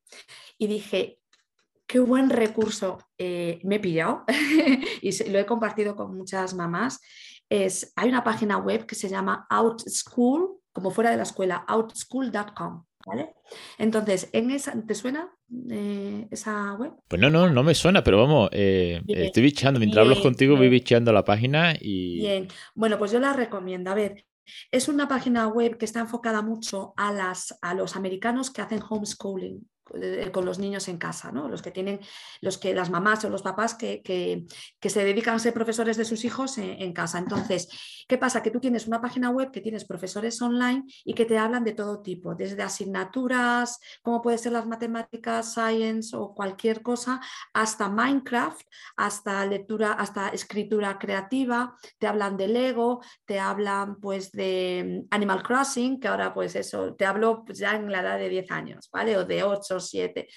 y 0.59 0.67
dije, 0.67 1.21
qué 1.87 2.01
buen 2.01 2.31
recurso 2.31 2.99
eh, 3.19 3.61
me 3.65 3.77
he 3.77 3.81
pillado 3.81 4.25
y 5.03 5.31
lo 5.31 5.39
he 5.39 5.47
compartido 5.47 5.97
con 5.97 6.17
muchas 6.17 6.55
mamás. 6.55 7.01
Es, 7.49 7.93
hay 7.97 8.09
una 8.09 8.25
página 8.25 8.59
web 8.59 8.87
que 8.87 8.95
se 8.95 9.09
llama 9.09 9.47
Outschool, 9.51 10.57
como 10.73 10.91
fuera 10.91 11.11
de 11.11 11.17
la 11.17 11.23
escuela, 11.23 11.65
outschool.com. 11.69 12.85
¿Vale? 13.07 13.35
Entonces, 13.79 14.29
en 14.33 14.51
esa, 14.51 14.75
¿te 14.85 14.97
suena 14.97 15.31
eh, 15.71 16.27
esa 16.33 16.75
web? 16.75 16.93
Pues 17.07 17.23
no, 17.23 17.31
no, 17.31 17.49
no 17.49 17.63
me 17.63 17.73
suena, 17.73 18.03
pero 18.03 18.19
vamos, 18.19 18.49
eh, 18.51 19.01
estoy 19.07 19.45
bicheando, 19.45 19.79
mientras 19.79 20.05
hablo 20.05 20.21
contigo 20.21 20.57
voy 20.57 20.69
bicheando 20.69 21.13
la 21.13 21.25
página 21.25 21.77
y... 21.81 22.19
Bien, 22.19 22.49
bueno, 22.75 22.99
pues 22.99 23.13
yo 23.13 23.21
la 23.21 23.33
recomiendo. 23.33 23.93
A 23.93 23.95
ver, 23.95 24.27
es 24.73 24.89
una 24.89 25.07
página 25.07 25.47
web 25.47 25.79
que 25.79 25.85
está 25.85 26.01
enfocada 26.01 26.43
mucho 26.43 26.95
a, 26.97 27.13
las, 27.13 27.57
a 27.63 27.75
los 27.75 27.95
americanos 27.95 28.51
que 28.51 28.63
hacen 28.63 28.83
homeschooling, 28.89 29.69
con 30.33 30.45
los 30.45 30.59
niños 30.59 30.89
en 30.89 30.99
casa, 30.99 31.31
¿no? 31.31 31.49
los 31.49 31.63
que 31.63 31.71
tienen, 31.71 32.01
los 32.41 32.59
que 32.59 32.75
las 32.75 32.91
mamás 32.91 33.25
o 33.25 33.31
los 33.31 33.43
papás 33.43 33.75
que, 33.75 34.47
se 34.83 35.05
dedican 35.05 35.35
a 35.35 35.39
ser 35.39 35.53
profesores 35.53 35.97
de 35.97 36.05
sus 36.05 36.25
hijos 36.25 36.59
en, 36.59 36.93
casa. 36.93 37.19
Entonces, 37.19 37.69
¿qué 38.09 38.19
pasa? 38.19 38.43
Que 38.43 38.51
tú 38.51 38.61
tienes 38.61 38.87
una 38.87 39.01
página 39.01 39.31
web 39.31 39.51
que 39.51 39.61
tienes 39.61 39.85
profesores 39.85 40.41
online 40.41 40.85
y 41.05 41.15
que 41.15 41.25
te 41.25 41.39
hablan 41.39 41.65
de 41.65 41.73
todo 41.73 42.03
tipo, 42.03 42.35
desde 42.35 42.63
asignaturas, 42.63 43.81
como 44.03 44.23
puede 44.23 44.39
ser 44.39 44.53
las 44.53 44.67
matemáticas, 44.67 45.53
science 45.53 46.17
o 46.17 46.35
cualquier 46.35 46.83
cosa, 46.83 47.21
hasta 47.53 47.89
Minecraft, 47.89 48.67
hasta 48.97 49.45
lectura, 49.45 49.93
hasta 49.93 50.29
escritura 50.29 50.99
creativa, 50.99 51.77
te 51.99 52.07
hablan 52.07 52.37
de 52.37 52.49
Lego, 52.49 53.03
te 53.25 53.39
hablan 53.41 53.97
pues 54.01 54.33
de 54.33 55.05
Animal 55.11 55.43
Crossing, 55.43 56.01
que 56.01 56.09
ahora 56.09 56.33
pues 56.33 56.55
eso, 56.57 56.95
te 56.95 57.05
hablo 57.05 57.45
pues, 57.45 57.59
ya 57.59 57.75
en 57.75 57.91
la 57.91 58.01
edad 58.01 58.19
de 58.19 58.29
10 58.29 58.51
años, 58.51 58.89
¿vale? 58.93 59.17
O 59.17 59.25
de 59.25 59.43
8 59.43 59.76
siete 59.81 60.29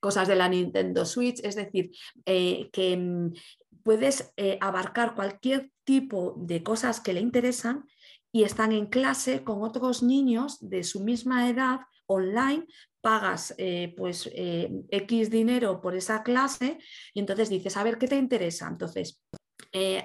cosas 0.00 0.28
de 0.28 0.36
la 0.36 0.48
Nintendo 0.48 1.04
Switch, 1.04 1.40
es 1.42 1.56
decir, 1.56 1.90
eh, 2.26 2.70
que 2.72 2.96
mm, 2.96 3.32
puedes 3.82 4.32
eh, 4.36 4.58
abarcar 4.60 5.14
cualquier 5.14 5.70
tipo 5.84 6.34
de 6.38 6.62
cosas 6.62 7.00
que 7.00 7.12
le 7.12 7.20
interesan 7.20 7.84
y 8.30 8.44
están 8.44 8.72
en 8.72 8.86
clase 8.86 9.44
con 9.44 9.62
otros 9.62 10.02
niños 10.02 10.58
de 10.60 10.84
su 10.84 11.00
misma 11.00 11.48
edad 11.48 11.80
online, 12.06 12.66
pagas 13.00 13.54
eh, 13.58 13.94
pues 13.96 14.30
X 14.32 15.30
dinero 15.30 15.80
por 15.80 15.96
esa 15.96 16.22
clase 16.22 16.78
y 17.12 17.20
entonces 17.20 17.50
dices, 17.50 17.76
a 17.76 17.82
ver, 17.82 17.98
¿qué 17.98 18.06
te 18.06 18.16
interesa? 18.16 18.68
Entonces, 18.68 19.20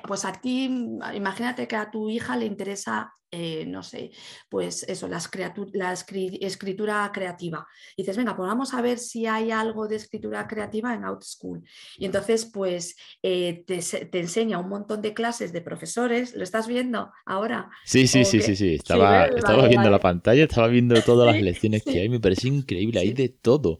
pues 0.07 0.25
a 0.25 0.31
ti, 0.31 0.65
imagínate 1.13 1.67
que 1.67 1.75
a 1.75 1.91
tu 1.91 2.09
hija 2.09 2.35
le 2.37 2.45
interesa 2.45 3.11
eh, 3.29 3.65
no 3.67 3.83
sé, 3.83 4.11
pues 4.47 4.83
eso, 4.83 5.09
la, 5.09 5.21
la 5.73 5.91
escritura 5.91 7.11
creativa. 7.13 7.67
dices, 7.97 8.15
venga, 8.15 8.37
pues 8.37 8.47
vamos 8.47 8.73
a 8.73 8.81
ver 8.81 8.99
si 8.99 9.25
hay 9.25 9.51
algo 9.51 9.85
de 9.85 9.97
escritura 9.97 10.47
creativa 10.47 10.93
en 10.93 11.03
OutSchool. 11.03 11.61
Y 11.97 12.05
entonces, 12.05 12.45
pues 12.45 12.95
eh, 13.21 13.65
te, 13.67 13.81
enseña 14.17 14.59
un 14.59 14.69
montón 14.69 15.01
de 15.01 15.13
clases 15.13 15.51
de 15.51 15.59
profesores. 15.59 16.35
¿Lo 16.35 16.43
estás 16.43 16.67
viendo 16.67 17.11
ahora? 17.25 17.69
Sí, 17.83 18.07
sí, 18.07 18.23
sí, 18.23 18.41
sí, 18.41 18.55
sí. 18.55 18.75
Estaba, 18.75 19.25
estaba 19.25 19.67
viendo 19.67 19.89
la 19.89 19.99
pantalla, 19.99 20.43
estaba 20.45 20.67
viendo 20.69 21.01
todas 21.01 21.27
las 21.27 21.41
lecciones 21.41 21.83
que 21.83 21.99
hay. 21.99 22.07
Me 22.07 22.21
parece 22.21 22.47
increíble, 22.47 23.01
hay 23.01 23.11
de 23.11 23.27
todo. 23.27 23.77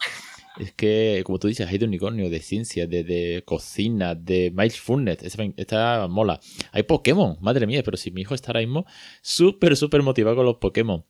Es 0.59 0.73
que, 0.73 1.21
como 1.25 1.39
tú 1.39 1.47
dices, 1.47 1.67
hay 1.67 1.77
de 1.77 1.85
unicornio, 1.85 2.29
de 2.29 2.39
ciencia, 2.39 2.87
de, 2.87 3.43
cocina, 3.45 4.15
de 4.15 4.51
mindfulness. 4.55 5.23
Esta, 5.23 5.43
esta 5.55 6.07
mola. 6.07 6.39
Hay 6.71 6.83
Pokémon, 6.83 7.37
madre 7.41 7.67
mía, 7.67 7.83
pero 7.83 7.97
si 7.97 8.11
mi 8.11 8.21
hijo 8.21 8.33
está 8.33 8.51
ahora 8.51 8.61
mismo 8.61 8.85
súper, 9.21 9.75
súper 9.77 10.01
motivado 10.01 10.37
con 10.37 10.45
los 10.45 10.57
Pokémon. 10.57 11.05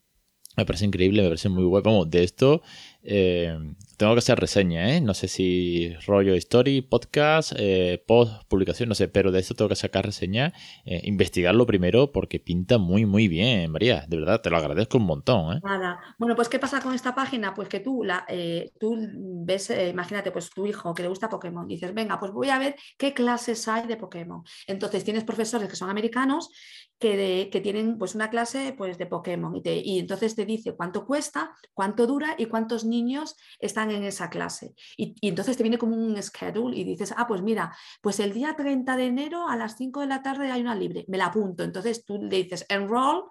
Me 0.57 0.65
parece 0.65 0.85
increíble, 0.85 1.21
me 1.21 1.29
parece 1.29 1.49
muy 1.49 1.63
guapo. 1.63 1.91
Vamos, 1.91 2.09
de 2.09 2.23
esto 2.23 2.61
eh, 3.03 3.57
tengo 3.97 4.13
que 4.13 4.19
hacer 4.19 4.39
reseña, 4.39 4.95
¿eh? 4.95 5.01
No 5.01 5.15
sé 5.15 5.27
si 5.27 5.93
rollo 6.05 6.35
story, 6.35 6.81
podcast, 6.81 7.53
eh, 7.57 8.03
post, 8.07 8.43
publicación, 8.47 8.89
no 8.89 8.95
sé, 8.95 9.07
pero 9.07 9.31
de 9.31 9.39
esto 9.39 9.55
tengo 9.55 9.69
que 9.69 9.75
sacar 9.75 10.05
reseña, 10.05 10.53
eh, 10.85 11.01
investigarlo 11.05 11.65
primero 11.65 12.11
porque 12.11 12.39
pinta 12.39 12.77
muy, 12.77 13.07
muy 13.07 13.27
bien, 13.27 13.71
María. 13.71 14.05
De 14.07 14.17
verdad, 14.17 14.41
te 14.41 14.51
lo 14.51 14.57
agradezco 14.57 14.99
un 14.99 15.05
montón, 15.05 15.57
¿eh? 15.57 15.61
Nada. 15.63 15.99
Bueno, 16.19 16.35
pues 16.35 16.47
¿qué 16.47 16.59
pasa 16.59 16.79
con 16.79 16.93
esta 16.93 17.15
página? 17.15 17.55
Pues 17.55 17.69
que 17.69 17.79
tú, 17.79 18.03
la, 18.03 18.25
tú 18.79 18.95
ves, 19.45 19.73
imagínate, 19.89 20.31
pues 20.31 20.51
tu 20.51 20.67
hijo 20.67 20.93
que 20.93 21.01
le 21.01 21.09
gusta 21.09 21.27
Pokémon, 21.27 21.67
dices, 21.67 21.93
venga, 21.93 22.19
pues 22.19 22.31
voy 22.31 22.49
a 22.49 22.59
ver 22.59 22.75
qué 22.97 23.13
clases 23.15 23.67
hay 23.67 23.87
de 23.87 23.97
Pokémon. 23.97 24.43
Entonces 24.67 25.03
tienes 25.03 25.23
profesores 25.23 25.67
que 25.67 25.75
son 25.75 25.89
americanos 25.89 26.49
que, 26.99 27.49
que 27.51 27.61
tienen 27.61 27.97
pues 27.97 28.15
una 28.15 28.29
clase 28.29 28.73
pues, 28.77 28.97
de 28.97 29.05
Pokémon 29.05 29.55
y, 29.55 29.61
te, 29.61 29.75
y 29.77 29.99
entonces 29.99 30.35
te 30.35 30.45
dice 30.45 30.75
cuánto 30.75 31.05
cuesta, 31.05 31.51
cuánto 31.73 32.07
dura 32.07 32.35
y 32.37 32.45
cuántos 32.45 32.85
niños 32.85 33.35
están 33.59 33.86
en 33.91 34.03
esa 34.03 34.29
clase. 34.29 34.73
Y, 34.95 35.15
entonces 35.21 35.57
te 35.57 35.63
viene 35.63 35.77
como 35.77 35.95
un 35.95 36.21
schedule 36.21 36.77
y 36.77 36.83
dices, 36.83 37.13
ah, 37.15 37.27
pues 37.27 37.41
mira, 37.41 37.75
pues 38.01 38.19
el 38.19 38.33
día 38.33 38.55
30 38.55 38.95
de 38.95 39.05
enero 39.05 39.47
a 39.47 39.55
las 39.55 39.77
5 39.77 40.01
de 40.01 40.07
la 40.07 40.21
tarde 40.21 40.51
hay 40.51 40.61
una 40.61 40.75
libre, 40.75 41.05
me 41.07 41.17
la 41.17 41.27
apunto. 41.27 41.63
Entonces 41.63 42.05
tú 42.05 42.21
le 42.21 42.43
dices 42.43 42.65
enroll 42.69 43.23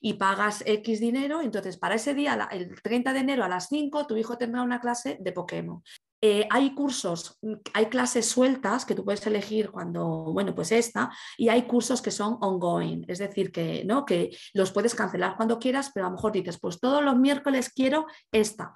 y 0.00 0.14
pagas 0.14 0.62
X 0.66 1.00
dinero. 1.00 1.40
Entonces 1.40 1.76
para 1.76 1.94
ese 1.96 2.14
día, 2.14 2.48
el 2.50 2.80
30 2.82 3.12
de 3.12 3.20
enero 3.20 3.44
a 3.44 3.48
las 3.48 3.68
5, 3.68 4.06
tu 4.06 4.16
hijo 4.16 4.36
tendrá 4.38 4.62
una 4.62 4.80
clase 4.80 5.18
de 5.20 5.32
Pokémon. 5.32 5.82
Eh, 6.26 6.48
hay 6.48 6.74
cursos, 6.74 7.38
hay 7.74 7.84
clases 7.90 8.24
sueltas 8.26 8.86
que 8.86 8.94
tú 8.94 9.04
puedes 9.04 9.26
elegir 9.26 9.70
cuando, 9.70 10.32
bueno, 10.32 10.54
pues 10.54 10.72
esta, 10.72 11.10
y 11.36 11.50
hay 11.50 11.64
cursos 11.66 12.00
que 12.00 12.10
son 12.10 12.38
ongoing, 12.40 13.04
es 13.08 13.18
decir, 13.18 13.52
que, 13.52 13.84
¿no? 13.84 14.06
que 14.06 14.34
los 14.54 14.72
puedes 14.72 14.94
cancelar 14.94 15.36
cuando 15.36 15.58
quieras, 15.58 15.90
pero 15.92 16.06
a 16.06 16.08
lo 16.08 16.14
mejor 16.16 16.32
dices, 16.32 16.58
pues 16.58 16.80
todos 16.80 17.04
los 17.04 17.18
miércoles 17.18 17.68
quiero 17.68 18.06
esta, 18.32 18.72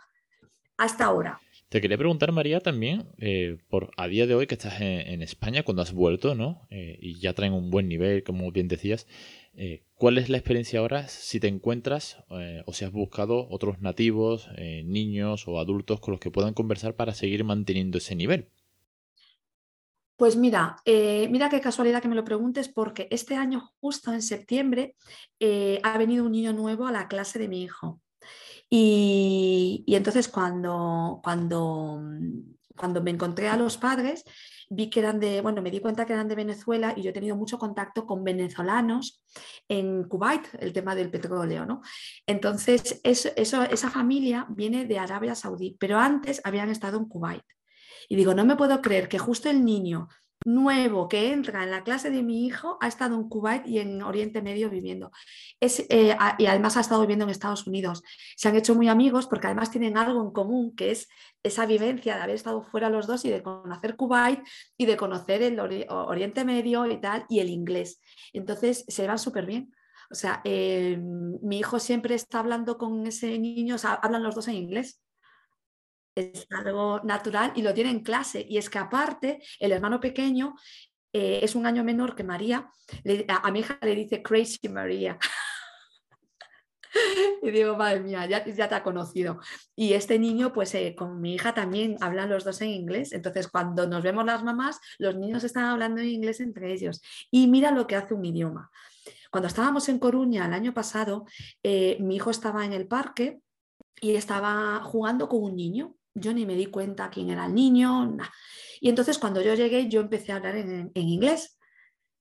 hasta 0.78 1.04
ahora. 1.04 1.38
Te 1.68 1.82
quería 1.82 1.98
preguntar, 1.98 2.32
María, 2.32 2.60
también, 2.60 3.10
eh, 3.18 3.58
por 3.68 3.90
a 3.98 4.08
día 4.08 4.26
de 4.26 4.34
hoy 4.34 4.46
que 4.46 4.54
estás 4.54 4.80
en, 4.80 5.20
España, 5.20 5.64
cuando 5.64 5.82
has 5.82 5.92
vuelto, 5.92 6.34
¿no? 6.34 6.66
Eh, 6.70 6.98
y 7.02 7.20
ya 7.20 7.34
traen 7.34 7.52
un 7.52 7.70
buen 7.70 7.88
nivel, 7.88 8.22
como 8.22 8.50
bien 8.50 8.68
decías, 8.68 9.06
eh, 9.52 9.82
¿cuál 9.94 10.16
es 10.16 10.30
la 10.30 10.38
experiencia 10.38 10.80
ahora 10.80 11.08
si 11.08 11.40
te 11.40 11.48
encuentras 11.48 12.24
o 12.64 12.72
si 12.72 12.86
has 12.86 12.92
buscado 12.92 13.46
otros 13.50 13.82
nativos, 13.82 14.48
niños 14.56 15.46
o 15.46 15.58
adultos 15.58 16.00
con 16.00 16.12
los 16.12 16.20
que 16.20 16.30
puedan 16.30 16.54
conversar 16.54 16.94
para 16.94 17.12
seguir 17.12 17.44
manteniendo 17.44 17.98
ese 17.98 18.14
nivel? 18.14 18.48
Pues 20.16 20.36
mira, 20.36 20.76
mira 20.86 21.50
qué 21.50 21.60
casualidad 21.60 22.00
que 22.00 22.08
me 22.08 22.14
lo 22.14 22.24
preguntes, 22.24 22.68
porque 22.68 23.08
este 23.10 23.34
año, 23.34 23.72
justo 23.80 24.12
en 24.12 24.22
septiembre, 24.22 24.94
ha 25.82 25.98
venido 25.98 26.24
un 26.24 26.32
niño 26.32 26.54
nuevo 26.54 26.86
a 26.86 26.92
la 26.92 27.08
clase 27.08 27.38
de 27.38 27.48
mi 27.48 27.62
hijo. 27.62 28.00
Y, 28.70 29.84
entonces 29.88 30.28
cuando, 30.28 31.20
cuando, 31.22 32.02
cuando 32.76 33.02
me 33.02 33.10
encontré 33.10 33.48
a 33.48 33.56
los 33.56 33.76
padres, 33.76 34.24
vi 34.70 34.90
que 34.90 35.00
eran 35.00 35.18
de, 35.18 35.40
bueno, 35.40 35.62
me 35.62 35.70
di 35.70 35.80
cuenta 35.80 36.04
que 36.04 36.12
eran 36.12 36.28
de 36.28 36.34
Venezuela 36.34 36.92
y 36.96 37.02
yo 37.02 37.10
he 37.10 37.14
tenido 37.14 37.36
mucho 37.36 37.58
contacto 37.58 38.06
con 38.06 38.22
venezolanos 38.22 39.24
en 39.68 40.04
Kuwait, 40.04 40.46
el 40.60 40.72
tema 40.72 40.94
del 40.94 41.10
petróleo, 41.10 41.64
¿no? 41.64 41.80
Entonces, 42.26 43.00
eso, 43.02 43.30
esa 43.34 43.90
familia 43.90 44.46
viene 44.50 44.84
de 44.84 44.98
Arabia 44.98 45.34
Saudí, 45.34 45.76
pero 45.80 45.98
antes 45.98 46.40
habían 46.44 46.68
estado 46.68 46.98
en 46.98 47.06
Kuwait. 47.06 47.44
Y 48.08 48.16
digo, 48.16 48.34
no 48.34 48.44
me 48.44 48.56
puedo 48.56 48.80
creer 48.80 49.08
que 49.08 49.18
justo 49.18 49.48
el 49.50 49.64
niño 49.64 50.08
nuevo 50.44 51.08
que 51.08 51.32
entra 51.32 51.64
en 51.64 51.70
la 51.70 51.82
clase 51.82 52.10
de 52.10 52.22
mi 52.22 52.46
hijo 52.46 52.78
ha 52.80 52.88
estado 52.88 53.16
en 53.16 53.28
Kuwait 53.28 53.66
y 53.66 53.78
en 53.78 54.02
Oriente 54.02 54.42
Medio 54.42 54.70
viviendo. 54.70 55.10
Eh, 55.60 56.16
y 56.38 56.46
además 56.46 56.76
ha 56.76 56.80
estado 56.80 57.00
viviendo 57.00 57.24
en 57.24 57.30
Estados 57.30 57.66
Unidos. 57.66 58.02
Se 58.36 58.48
han 58.48 58.56
hecho 58.56 58.74
muy 58.74 58.88
amigos 58.88 59.26
porque 59.26 59.46
además 59.46 59.70
tienen 59.70 59.96
algo 59.96 60.22
en 60.22 60.32
común, 60.32 60.74
que 60.74 60.90
es 60.90 61.08
esa 61.42 61.66
vivencia 61.66 62.16
de 62.16 62.22
haber 62.22 62.36
estado 62.36 62.62
fuera 62.62 62.90
los 62.90 63.06
dos 63.06 63.24
y 63.24 63.30
de 63.30 63.42
conocer 63.42 63.96
Kuwait 63.96 64.40
y 64.76 64.86
de 64.86 64.96
conocer 64.96 65.42
el 65.42 65.58
Oriente 65.60 66.44
Medio 66.44 66.86
y 66.86 67.00
tal, 67.00 67.24
y 67.28 67.40
el 67.40 67.50
inglés. 67.50 68.00
Entonces 68.32 68.84
se 68.88 69.06
van 69.06 69.18
súper 69.18 69.46
bien. 69.46 69.72
O 70.10 70.14
sea, 70.14 70.40
eh, 70.44 70.98
mi 70.98 71.58
hijo 71.58 71.78
siempre 71.78 72.14
está 72.14 72.38
hablando 72.38 72.78
con 72.78 73.06
ese 73.06 73.38
niño, 73.38 73.74
o 73.74 73.78
sea, 73.78 73.94
hablan 73.94 74.22
los 74.22 74.34
dos 74.34 74.48
en 74.48 74.54
inglés 74.54 75.00
es 76.18 76.46
algo 76.50 77.00
natural 77.04 77.52
y 77.54 77.62
lo 77.62 77.74
tiene 77.74 77.90
en 77.90 78.00
clase. 78.02 78.44
Y 78.48 78.58
es 78.58 78.68
que 78.70 78.78
aparte, 78.78 79.42
el 79.58 79.72
hermano 79.72 80.00
pequeño 80.00 80.54
eh, 81.12 81.40
es 81.42 81.54
un 81.54 81.66
año 81.66 81.84
menor 81.84 82.14
que 82.14 82.24
María. 82.24 82.70
a, 83.28 83.50
mi 83.50 83.60
hija 83.60 83.78
le 83.82 83.94
dice 83.94 84.22
Crazy 84.22 84.68
María. 84.68 85.18
y 87.42 87.50
digo, 87.50 87.76
madre 87.76 88.00
mía, 88.00 88.26
ya, 88.26 88.44
ya, 88.44 88.68
te 88.68 88.74
ha 88.74 88.82
conocido. 88.82 89.40
Y 89.76 89.94
este 89.94 90.18
niño, 90.18 90.52
pues 90.52 90.74
eh, 90.74 90.94
con 90.96 91.20
mi 91.20 91.34
hija 91.34 91.54
también 91.54 91.96
hablan 92.00 92.30
los 92.30 92.44
dos 92.44 92.60
en 92.60 92.70
inglés. 92.70 93.12
Entonces, 93.12 93.48
cuando 93.48 93.86
nos 93.86 94.02
vemos 94.02 94.24
las 94.24 94.42
mamás, 94.42 94.80
los 94.98 95.16
niños 95.16 95.44
están 95.44 95.64
hablando 95.64 96.00
en 96.00 96.08
inglés 96.08 96.40
entre 96.40 96.72
ellos. 96.72 97.00
Y 97.30 97.46
mira 97.46 97.70
lo 97.70 97.86
que 97.86 97.96
hace 97.96 98.14
un 98.14 98.24
idioma. 98.24 98.70
Cuando 99.30 99.48
estábamos 99.48 99.88
en 99.88 99.98
Coruña 99.98 100.46
el 100.46 100.54
año 100.54 100.72
pasado, 100.72 101.26
eh, 101.62 101.98
mi 102.00 102.16
hijo 102.16 102.30
estaba 102.30 102.64
en 102.64 102.72
el 102.72 102.86
parque 102.86 103.40
y 104.00 104.14
estaba 104.14 104.80
jugando 104.82 105.28
con 105.28 105.42
un 105.42 105.56
niño 105.56 105.97
yo 106.20 106.32
ni 106.32 106.46
me 106.46 106.54
di 106.54 106.66
cuenta 106.66 107.10
quién 107.10 107.30
era 107.30 107.46
el 107.46 107.54
niño. 107.54 108.16
Y 108.80 108.88
entonces 108.88 109.18
cuando 109.18 109.40
yo 109.42 109.54
llegué, 109.54 109.88
yo 109.88 110.00
empecé 110.00 110.32
a 110.32 110.36
hablar 110.36 110.56
en, 110.56 110.90
inglés 110.94 111.58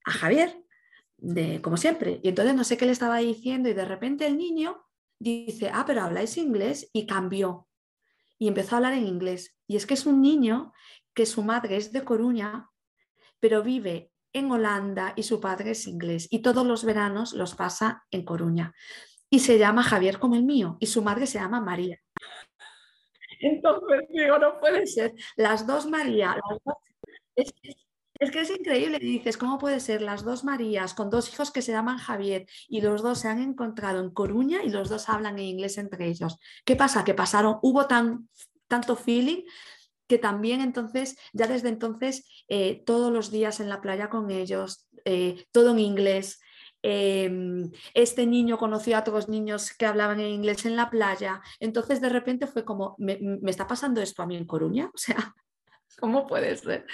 a 0.06 0.12
Javier, 0.12 0.64
de, 1.18 1.62
como 1.62 1.78
siempre. 1.78 2.20
Y 2.24 2.30
entonces 2.30 2.56
no 2.56 2.64
sé 2.64 2.78
qué 2.78 2.86
le 2.86 2.92
estaba 2.92 3.18
diciendo 3.18 3.70
y 3.70 3.74
de 3.74 3.86
repente 3.86 4.26
el 4.26 4.38
niño 4.38 4.86
dice, 5.20 5.70
ah, 5.74 5.84
pero 5.86 6.04
habláis 6.04 6.38
inglés 6.38 6.90
y 6.94 7.06
cambió. 7.06 7.68
Y 8.40 8.48
empezó 8.48 8.76
a 8.76 8.78
hablar 8.78 8.94
en 8.94 9.08
inglés. 9.08 9.58
Y 9.68 9.76
es 9.76 9.86
que 9.86 9.96
es 9.96 10.06
un 10.06 10.22
niño 10.22 10.74
que 11.14 11.26
su 11.26 11.44
madre 11.44 11.78
es 11.78 11.92
de 11.92 12.04
Coruña, 12.04 12.70
pero 13.40 13.64
vive 13.64 14.12
en 14.34 14.52
Holanda 14.52 15.14
y 15.16 15.24
su 15.24 15.40
padre 15.40 15.72
es 15.72 15.88
inglés. 15.88 16.28
Y 16.30 16.40
todos 16.40 16.66
los 16.66 16.86
veranos 16.86 17.34
los 17.34 17.56
pasa 17.56 18.06
en 18.12 18.24
Coruña. 18.24 18.74
Y 19.30 19.40
se 19.40 19.58
llama 19.58 19.84
Javier 19.84 20.20
como 20.20 20.36
el 20.36 20.44
mío 20.44 20.78
y 20.80 20.86
su 20.86 21.02
madre 21.02 21.28
se 21.28 21.40
llama 21.40 21.60
María. 21.60 22.00
Entonces 23.40 24.08
digo, 24.10 24.38
no 24.40 24.60
puede 24.60 24.88
ser. 24.88 25.14
Las 25.36 25.68
dos 25.68 25.86
María, 25.88 26.36
Es, 27.36 27.54
que 28.32 28.42
es 28.42 28.50
increíble. 28.50 29.00
Dices, 29.00 29.38
¿cómo 29.38 29.60
puede 29.60 29.80
ser 29.80 30.02
las 30.02 30.24
dos 30.24 30.44
Marías 30.44 30.94
con 30.94 31.10
dos 31.10 31.32
hijos 31.32 31.52
que 31.52 31.62
se 31.62 31.72
llaman 31.72 31.98
Javier 31.98 32.48
y 32.68 32.82
los 32.82 33.04
dos 33.04 33.20
se 33.20 33.28
han 33.28 33.42
encontrado 33.42 34.00
en 34.00 34.10
Coruña 34.10 34.64
y 34.64 34.70
los 34.70 34.90
dos 34.90 35.08
hablan 35.10 35.38
en 35.38 35.46
inglés 35.46 35.78
entre 35.78 36.08
ellos? 36.08 36.40
¿Qué 36.66 36.76
pasa? 36.76 37.04
Que 37.04 37.14
pasaron, 37.14 37.60
hubo 37.62 37.86
tan, 37.86 38.30
tanto 38.68 38.96
feeling 38.96 39.44
que 40.08 40.18
también 40.18 40.62
entonces, 40.62 41.18
ya 41.34 41.48
desde 41.48 41.70
entonces, 41.70 42.26
eh, 42.48 42.82
todos 42.86 43.12
los 43.12 43.30
días 43.30 43.60
en 43.60 43.70
la 43.70 43.82
playa 43.82 44.10
con 44.10 44.32
ellos, 44.32 44.88
eh, 45.06 45.46
todo 45.52 45.72
en 45.72 45.80
inglés, 45.80 46.40
Em, 46.84 47.72
este 47.94 48.26
niño 48.26 48.58
conoció 48.58 48.96
a 48.96 49.00
otros 49.00 49.28
niños 49.28 49.74
que 49.76 49.86
hablaban 49.86 50.20
en 50.20 50.28
inglés 50.28 50.66
en 50.66 50.76
la 50.76 50.90
playa, 50.90 51.42
entonces 51.60 52.02
de 52.02 52.10
repente 52.10 52.46
fue 52.46 52.64
como, 52.64 52.96
¿me, 53.00 53.20
está 53.48 53.68
pasando 53.68 54.02
esto 54.02 54.22
a 54.22 54.28
mí 54.28 54.36
en 54.36 54.46
Coruña? 54.46 54.92
O 54.94 54.98
sea, 54.98 55.34
¿cómo 56.00 56.28
puede 56.28 56.56
ser? 56.56 56.86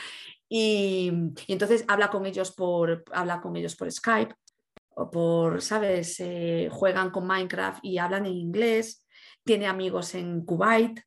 Y, 0.48 1.12
entonces 1.48 1.84
habla 1.88 2.10
con 2.10 2.26
ellos 2.26 2.54
por, 2.54 3.04
habla 3.12 3.42
con 3.42 3.56
ellos 3.56 3.76
por 3.76 3.92
Skype 3.92 4.34
o 4.96 5.10
por, 5.10 5.62
¿sabes? 5.62 6.20
Eh, 6.20 6.70
juegan 6.72 7.10
con 7.10 7.28
Minecraft 7.28 7.84
y 7.84 7.98
hablan 7.98 8.26
en 8.26 8.34
inglés, 8.34 9.06
tiene 9.44 9.68
amigos 9.68 10.16
en 10.16 10.46
Kuwait, 10.46 11.02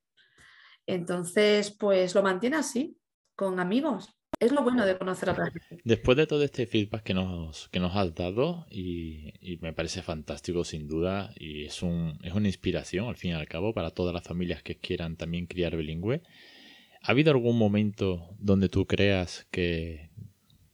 entonces 0.86 1.74
pues 1.76 2.14
lo 2.14 2.22
mantiene 2.22 2.56
así, 2.56 2.98
con 3.34 3.58
amigos. 3.60 4.16
Es 4.38 4.52
lo 4.52 4.62
bueno 4.62 4.84
de 4.84 4.98
conocer 4.98 5.30
a 5.30 5.32
otra 5.32 5.50
gente. 5.50 5.80
Después 5.84 6.16
de 6.16 6.26
todo 6.26 6.42
este 6.42 6.66
feedback 6.66 7.02
que 7.02 7.14
nos, 7.14 7.68
que 7.70 7.80
nos 7.80 7.96
has 7.96 8.14
dado, 8.14 8.66
y, 8.70 9.32
me 9.62 9.72
parece 9.72 10.02
fantástico 10.02 10.62
sin 10.62 10.86
duda, 10.86 11.32
y 11.36 11.64
es, 11.64 11.82
un, 11.82 12.18
es 12.22 12.34
una 12.34 12.48
inspiración 12.48 13.08
al 13.08 13.16
fin 13.16 13.30
y 13.30 13.34
al 13.34 13.48
cabo 13.48 13.72
para 13.72 13.90
todas 13.90 14.12
las 14.12 14.24
familias 14.24 14.62
que 14.62 14.76
quieran 14.76 15.16
también 15.16 15.46
criar 15.46 15.74
bilingüe, 15.76 16.22
¿ha 17.02 17.10
habido 17.10 17.30
algún 17.30 17.56
momento 17.56 18.28
donde 18.38 18.68
tú 18.68 18.86
creas 18.86 19.46
que, 19.50 20.10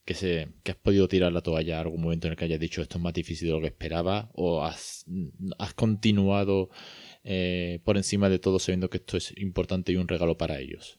que, 0.04 0.14
se, 0.14 0.48
que 0.64 0.72
has 0.72 0.78
podido 0.78 1.06
tirar 1.06 1.32
la 1.32 1.42
toalla, 1.42 1.80
algún 1.80 2.02
momento 2.02 2.26
en 2.26 2.32
el 2.32 2.36
que 2.36 2.46
hayas 2.46 2.58
dicho 2.58 2.82
esto 2.82 2.98
es 2.98 3.04
más 3.04 3.14
difícil 3.14 3.46
de 3.46 3.54
lo 3.54 3.60
que 3.60 3.68
esperaba, 3.68 4.28
o 4.34 4.64
has, 4.64 5.06
has 5.58 5.74
continuado 5.74 6.68
eh, 7.22 7.80
por 7.84 7.96
encima 7.96 8.28
de 8.28 8.40
todo 8.40 8.58
sabiendo 8.58 8.90
que 8.90 8.98
esto 8.98 9.16
es 9.16 9.32
importante 9.38 9.92
y 9.92 9.96
un 9.96 10.08
regalo 10.08 10.36
para 10.36 10.58
ellos? 10.58 10.98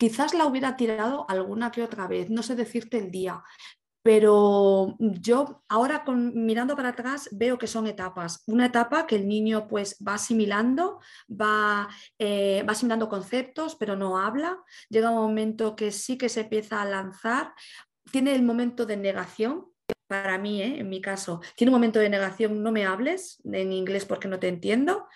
Quizás 0.00 0.32
la 0.32 0.46
hubiera 0.46 0.78
tirado 0.78 1.26
alguna 1.28 1.70
que 1.70 1.82
otra 1.82 2.08
vez, 2.08 2.30
no 2.30 2.42
sé 2.42 2.54
decirte 2.56 2.96
el 2.96 3.10
día, 3.10 3.44
pero 4.02 4.96
yo 4.98 5.62
ahora 5.68 6.04
mirando 6.06 6.74
para 6.74 6.88
atrás 6.88 7.28
veo 7.32 7.58
que 7.58 7.66
son 7.66 7.86
etapas. 7.86 8.42
Una 8.46 8.64
etapa 8.64 9.06
que 9.06 9.16
el 9.16 9.28
niño 9.28 9.68
pues 9.68 9.98
va 10.02 10.14
asimilando, 10.14 11.00
va, 11.30 11.86
eh, 12.18 12.64
va 12.66 12.72
asimilando 12.72 13.10
conceptos, 13.10 13.76
pero 13.76 13.94
no 13.94 14.16
habla. 14.16 14.56
Llega 14.88 15.10
un 15.10 15.20
momento 15.20 15.76
que 15.76 15.92
sí 15.92 16.16
que 16.16 16.30
se 16.30 16.40
empieza 16.40 16.80
a 16.80 16.86
lanzar. 16.86 17.52
Tiene 18.10 18.34
el 18.34 18.42
momento 18.42 18.86
de 18.86 18.96
negación, 18.96 19.66
para 20.06 20.38
mí, 20.38 20.62
¿eh? 20.62 20.80
en 20.80 20.88
mi 20.88 21.02
caso, 21.02 21.42
tiene 21.56 21.70
un 21.70 21.76
momento 21.76 21.98
de 21.98 22.08
negación, 22.08 22.62
no 22.62 22.72
me 22.72 22.86
hables 22.86 23.38
en 23.44 23.70
inglés 23.70 24.06
porque 24.06 24.28
no 24.28 24.38
te 24.38 24.48
entiendo 24.48 25.06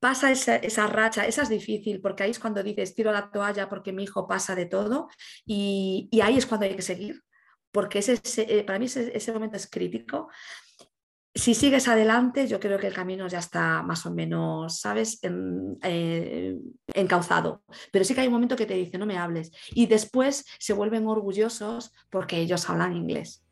pasa 0.00 0.30
esa, 0.30 0.86
racha, 0.86 1.26
esa 1.26 1.42
es 1.42 1.48
difícil, 1.48 2.00
porque 2.00 2.22
ahí 2.22 2.30
es 2.30 2.38
cuando 2.38 2.62
dices, 2.62 2.94
tiro 2.94 3.12
la 3.12 3.30
toalla 3.30 3.68
porque 3.68 3.92
mi 3.92 4.04
hijo 4.04 4.26
pasa 4.26 4.54
de 4.54 4.66
todo, 4.66 5.08
y, 5.44 6.08
ahí 6.22 6.36
es 6.36 6.46
cuando 6.46 6.66
hay 6.66 6.76
que 6.76 6.82
seguir, 6.82 7.22
porque 7.72 7.98
ese, 7.98 8.20
eh, 8.36 8.64
para 8.64 8.78
mí 8.78 8.86
ese, 8.86 9.32
momento 9.32 9.56
es 9.56 9.68
crítico. 9.68 10.28
Si 11.34 11.54
sigues 11.54 11.86
adelante, 11.86 12.46
yo 12.46 12.58
creo 12.58 12.78
que 12.78 12.86
el 12.86 12.94
camino 12.94 13.28
ya 13.28 13.40
está 13.40 13.82
más 13.82 14.06
o 14.06 14.10
menos, 14.14 14.80
¿sabes?, 14.80 15.20
eh, 15.22 16.56
encauzado. 16.94 17.62
Pero 17.92 18.06
sí 18.06 18.14
que 18.14 18.22
hay 18.22 18.28
un 18.28 18.32
momento 18.32 18.56
que 18.56 18.64
te 18.64 18.72
dice, 18.72 18.96
no 18.96 19.04
me 19.04 19.18
hables. 19.18 19.50
Y 19.72 19.84
después 19.84 20.46
se 20.58 20.72
vuelven 20.72 21.06
orgullosos 21.06 21.92
porque 22.08 22.38
ellos 22.38 22.70
hablan 22.70 22.96
inglés. 22.96 23.45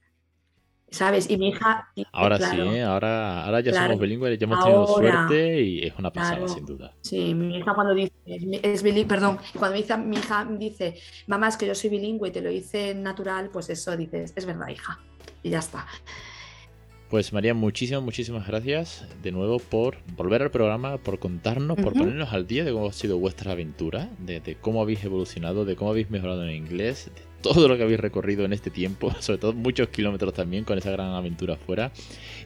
¿Sabes? 0.91 1.29
Y 1.31 1.37
mi 1.37 1.49
hija... 1.49 1.89
ahora 2.13 2.39
sí, 2.39 2.59
¿eh? 2.59 2.83
ahora, 2.83 3.45
ahora 3.45 3.61
ya 3.61 3.73
somos 3.73 3.99
bilingües, 3.99 4.39
ya 4.39 4.45
hemos 4.45 4.65
tenido 4.65 4.87
suerte 4.87 5.61
y 5.61 5.87
es 5.87 5.95
una 5.99 6.13
pasada, 6.13 6.47
sin 6.49 6.65
duda. 6.65 6.93
Sí, 7.01 7.35
mi 7.35 7.59
hija 7.59 7.75
cuando 7.75 7.95
dice, 7.95 8.13
es 8.27 8.83
bilingüe, 8.83 9.09
perdón, 9.09 9.39
cuando 9.59 9.77
mi 9.77 9.81
hija, 9.83 9.97
mi 9.97 10.17
hija 10.17 10.47
dice, 10.59 10.97
mamá, 11.27 11.49
es 11.49 11.57
que 11.57 11.67
yo 11.67 11.75
soy 11.75 11.91
bilingüe 11.91 12.29
y 12.29 12.33
te 12.33 12.41
lo 12.41 12.51
hice 12.51 12.95
natural, 12.95 13.51
pues 13.53 13.71
eso 13.71 13.97
dices, 13.97 14.33
es 14.37 14.47
verdad, 14.47 14.69
hija, 14.69 15.01
y 15.43 15.51
ya 15.51 15.59
está. 15.59 15.87
Pues 17.15 17.33
María, 17.33 17.55
muchísimas, 17.55 18.03
muchísimas 18.03 18.45
gracias 18.45 19.07
de 19.23 19.31
nuevo 19.31 19.61
por 19.61 19.99
volver 20.17 20.43
al 20.43 20.51
programa, 20.51 20.97
por 20.99 21.21
contarnos, 21.21 21.77
por 21.77 21.93
ponernos 21.93 22.33
al 22.33 22.49
día 22.49 22.65
de 22.65 22.73
cómo 22.73 22.89
ha 22.89 22.93
sido 22.93 23.19
vuestra 23.19 23.53
aventura, 23.53 24.09
de, 24.19 24.57
cómo 24.61 24.83
habéis 24.83 25.05
evolucionado, 25.05 25.65
de 25.65 25.77
cómo 25.77 25.91
habéis 25.91 26.11
mejorado 26.11 26.43
en 26.45 26.51
inglés, 26.51 27.13
de 27.15 27.34
todo 27.45 27.69
lo 27.69 27.77
que 27.77 27.83
habéis 27.83 28.01
recorrido 28.01 28.47
en 28.47 28.55
este 28.55 28.71
tiempo, 28.71 29.13
sobre 29.21 29.39
todo 29.39 29.53
muchos 29.53 29.89
kilómetros 29.89 30.33
también 30.33 30.65
con 30.65 30.79
esa 30.79 30.91
gran 30.91 31.13
aventura 31.13 31.55
afuera. 31.55 31.93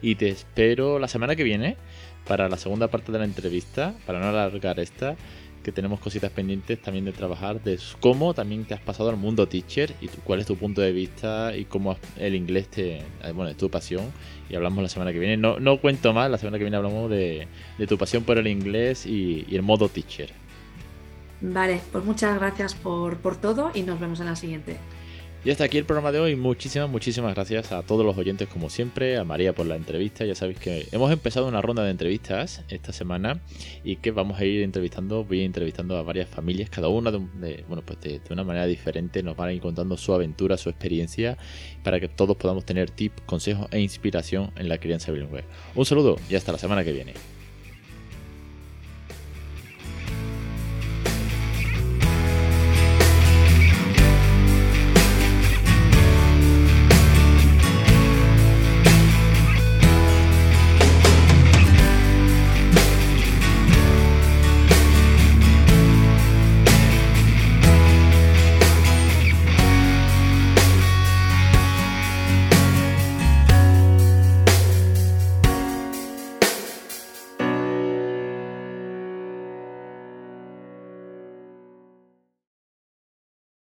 Y 0.01 0.15
te 0.15 0.27
espero 0.27 0.99
la 0.99 1.07
semana 1.07 1.37
que 1.37 1.43
viene 1.43 1.77
para 2.27 2.49
la 2.49 2.57
segunda 2.57 2.89
parte 2.89 3.11
de 3.13 3.19
la 3.19 3.25
entrevista, 3.25 3.95
para 4.05 4.19
no 4.19 4.27
alargar 4.27 4.79
esta 4.79 5.15
que 5.63 5.71
tenemos 5.71 5.99
cositas 5.99 6.31
pendientes 6.31 6.81
también 6.81 7.05
de 7.05 7.11
trabajar, 7.11 7.61
de 7.61 7.77
cómo 7.99 8.33
también 8.33 8.65
te 8.65 8.73
has 8.73 8.79
pasado 8.79 9.09
al 9.09 9.17
mundo 9.17 9.47
teacher 9.47 9.93
y 9.99 10.07
cuál 10.07 10.39
es 10.39 10.45
tu 10.45 10.55
punto 10.55 10.81
de 10.81 10.91
vista 10.91 11.55
y 11.55 11.65
cómo 11.65 11.97
el 12.17 12.35
inglés 12.35 12.69
te, 12.69 12.97
eh, 12.97 13.03
bueno, 13.33 13.49
es 13.49 13.57
tu 13.57 13.69
pasión. 13.69 14.05
Y 14.49 14.55
hablamos 14.55 14.81
la 14.83 14.89
semana 14.89 15.13
que 15.13 15.19
viene. 15.19 15.37
No, 15.37 15.59
no 15.59 15.79
cuento 15.79 16.13
más, 16.13 16.29
la 16.29 16.37
semana 16.37 16.57
que 16.57 16.63
viene 16.63 16.77
hablamos 16.77 17.09
de, 17.09 17.47
tu 17.87 17.97
pasión 17.97 18.23
por 18.23 18.37
el 18.37 18.47
inglés 18.47 19.05
y, 19.05 19.45
y, 19.49 19.55
el 19.55 19.61
modo 19.61 19.89
teacher. 19.89 20.29
Vale, 21.41 21.81
pues 21.91 22.03
muchas 22.03 22.37
gracias 22.37 22.73
por, 22.73 23.17
por 23.17 23.37
todo 23.37 23.71
y 23.73 23.83
nos 23.83 23.99
vemos 23.99 24.19
en 24.19 24.25
la 24.27 24.35
siguiente. 24.35 24.77
Y 25.45 25.51
hasta 25.51 25.63
aquí 25.63 25.77
el 25.77 25.85
programa 25.85 26.11
de 26.11 26.19
hoy. 26.19 26.35
Muchísimas, 26.35 26.89
muchísimas 26.89 27.33
gracias 27.33 27.71
a 27.71 27.81
todos 27.81 28.05
los 28.05 28.17
oyentes 28.17 28.49
como 28.49 28.69
siempre, 28.69 29.17
a 29.17 29.23
María 29.23 29.55
por 29.55 29.65
la 29.67 29.77
entrevista. 29.77 30.25
Ya 30.25 30.35
sabéis 30.35 30.59
que 30.59 30.87
hemos 30.91 31.09
empezado 31.13 31.47
una 31.47 31.61
ronda 31.61 31.81
de 31.81 31.91
entrevistas 31.91 32.61
esta 32.67 32.91
semana 32.91 33.39
y 33.85 33.95
que 33.95 34.11
vamos 34.11 34.37
a 34.37 34.43
ir 34.43 34.63
entrevistando, 34.63 35.23
voy 35.23 35.43
entrevistando 35.43 35.95
a 35.95 36.03
varias 36.03 36.27
familias, 36.27 36.69
cada 36.69 36.89
una 36.89 37.11
de, 37.11 37.63
bueno, 37.69 37.83
pues 37.85 38.01
de, 38.01 38.19
una 38.29 38.43
manera 38.43 38.65
diferente. 38.65 39.23
Nos 39.23 39.37
van 39.37 39.49
a 39.49 39.53
ir 39.53 39.61
contando 39.61 39.95
su 39.95 40.13
aventura, 40.13 40.57
su 40.57 40.69
experiencia, 40.69 41.37
para 41.83 42.01
que 42.01 42.09
todos 42.09 42.35
podamos 42.35 42.65
tener 42.65 42.89
tips, 42.89 43.21
consejos 43.25 43.69
e 43.71 43.79
inspiración 43.79 44.51
en 44.57 44.67
la 44.67 44.77
crianza 44.77 45.13
bilingüe. 45.13 45.45
Un 45.73 45.85
saludo 45.85 46.17
y 46.29 46.35
hasta 46.35 46.51
la 46.51 46.57
semana 46.57 46.83
que 46.83 46.91
viene. 46.91 47.13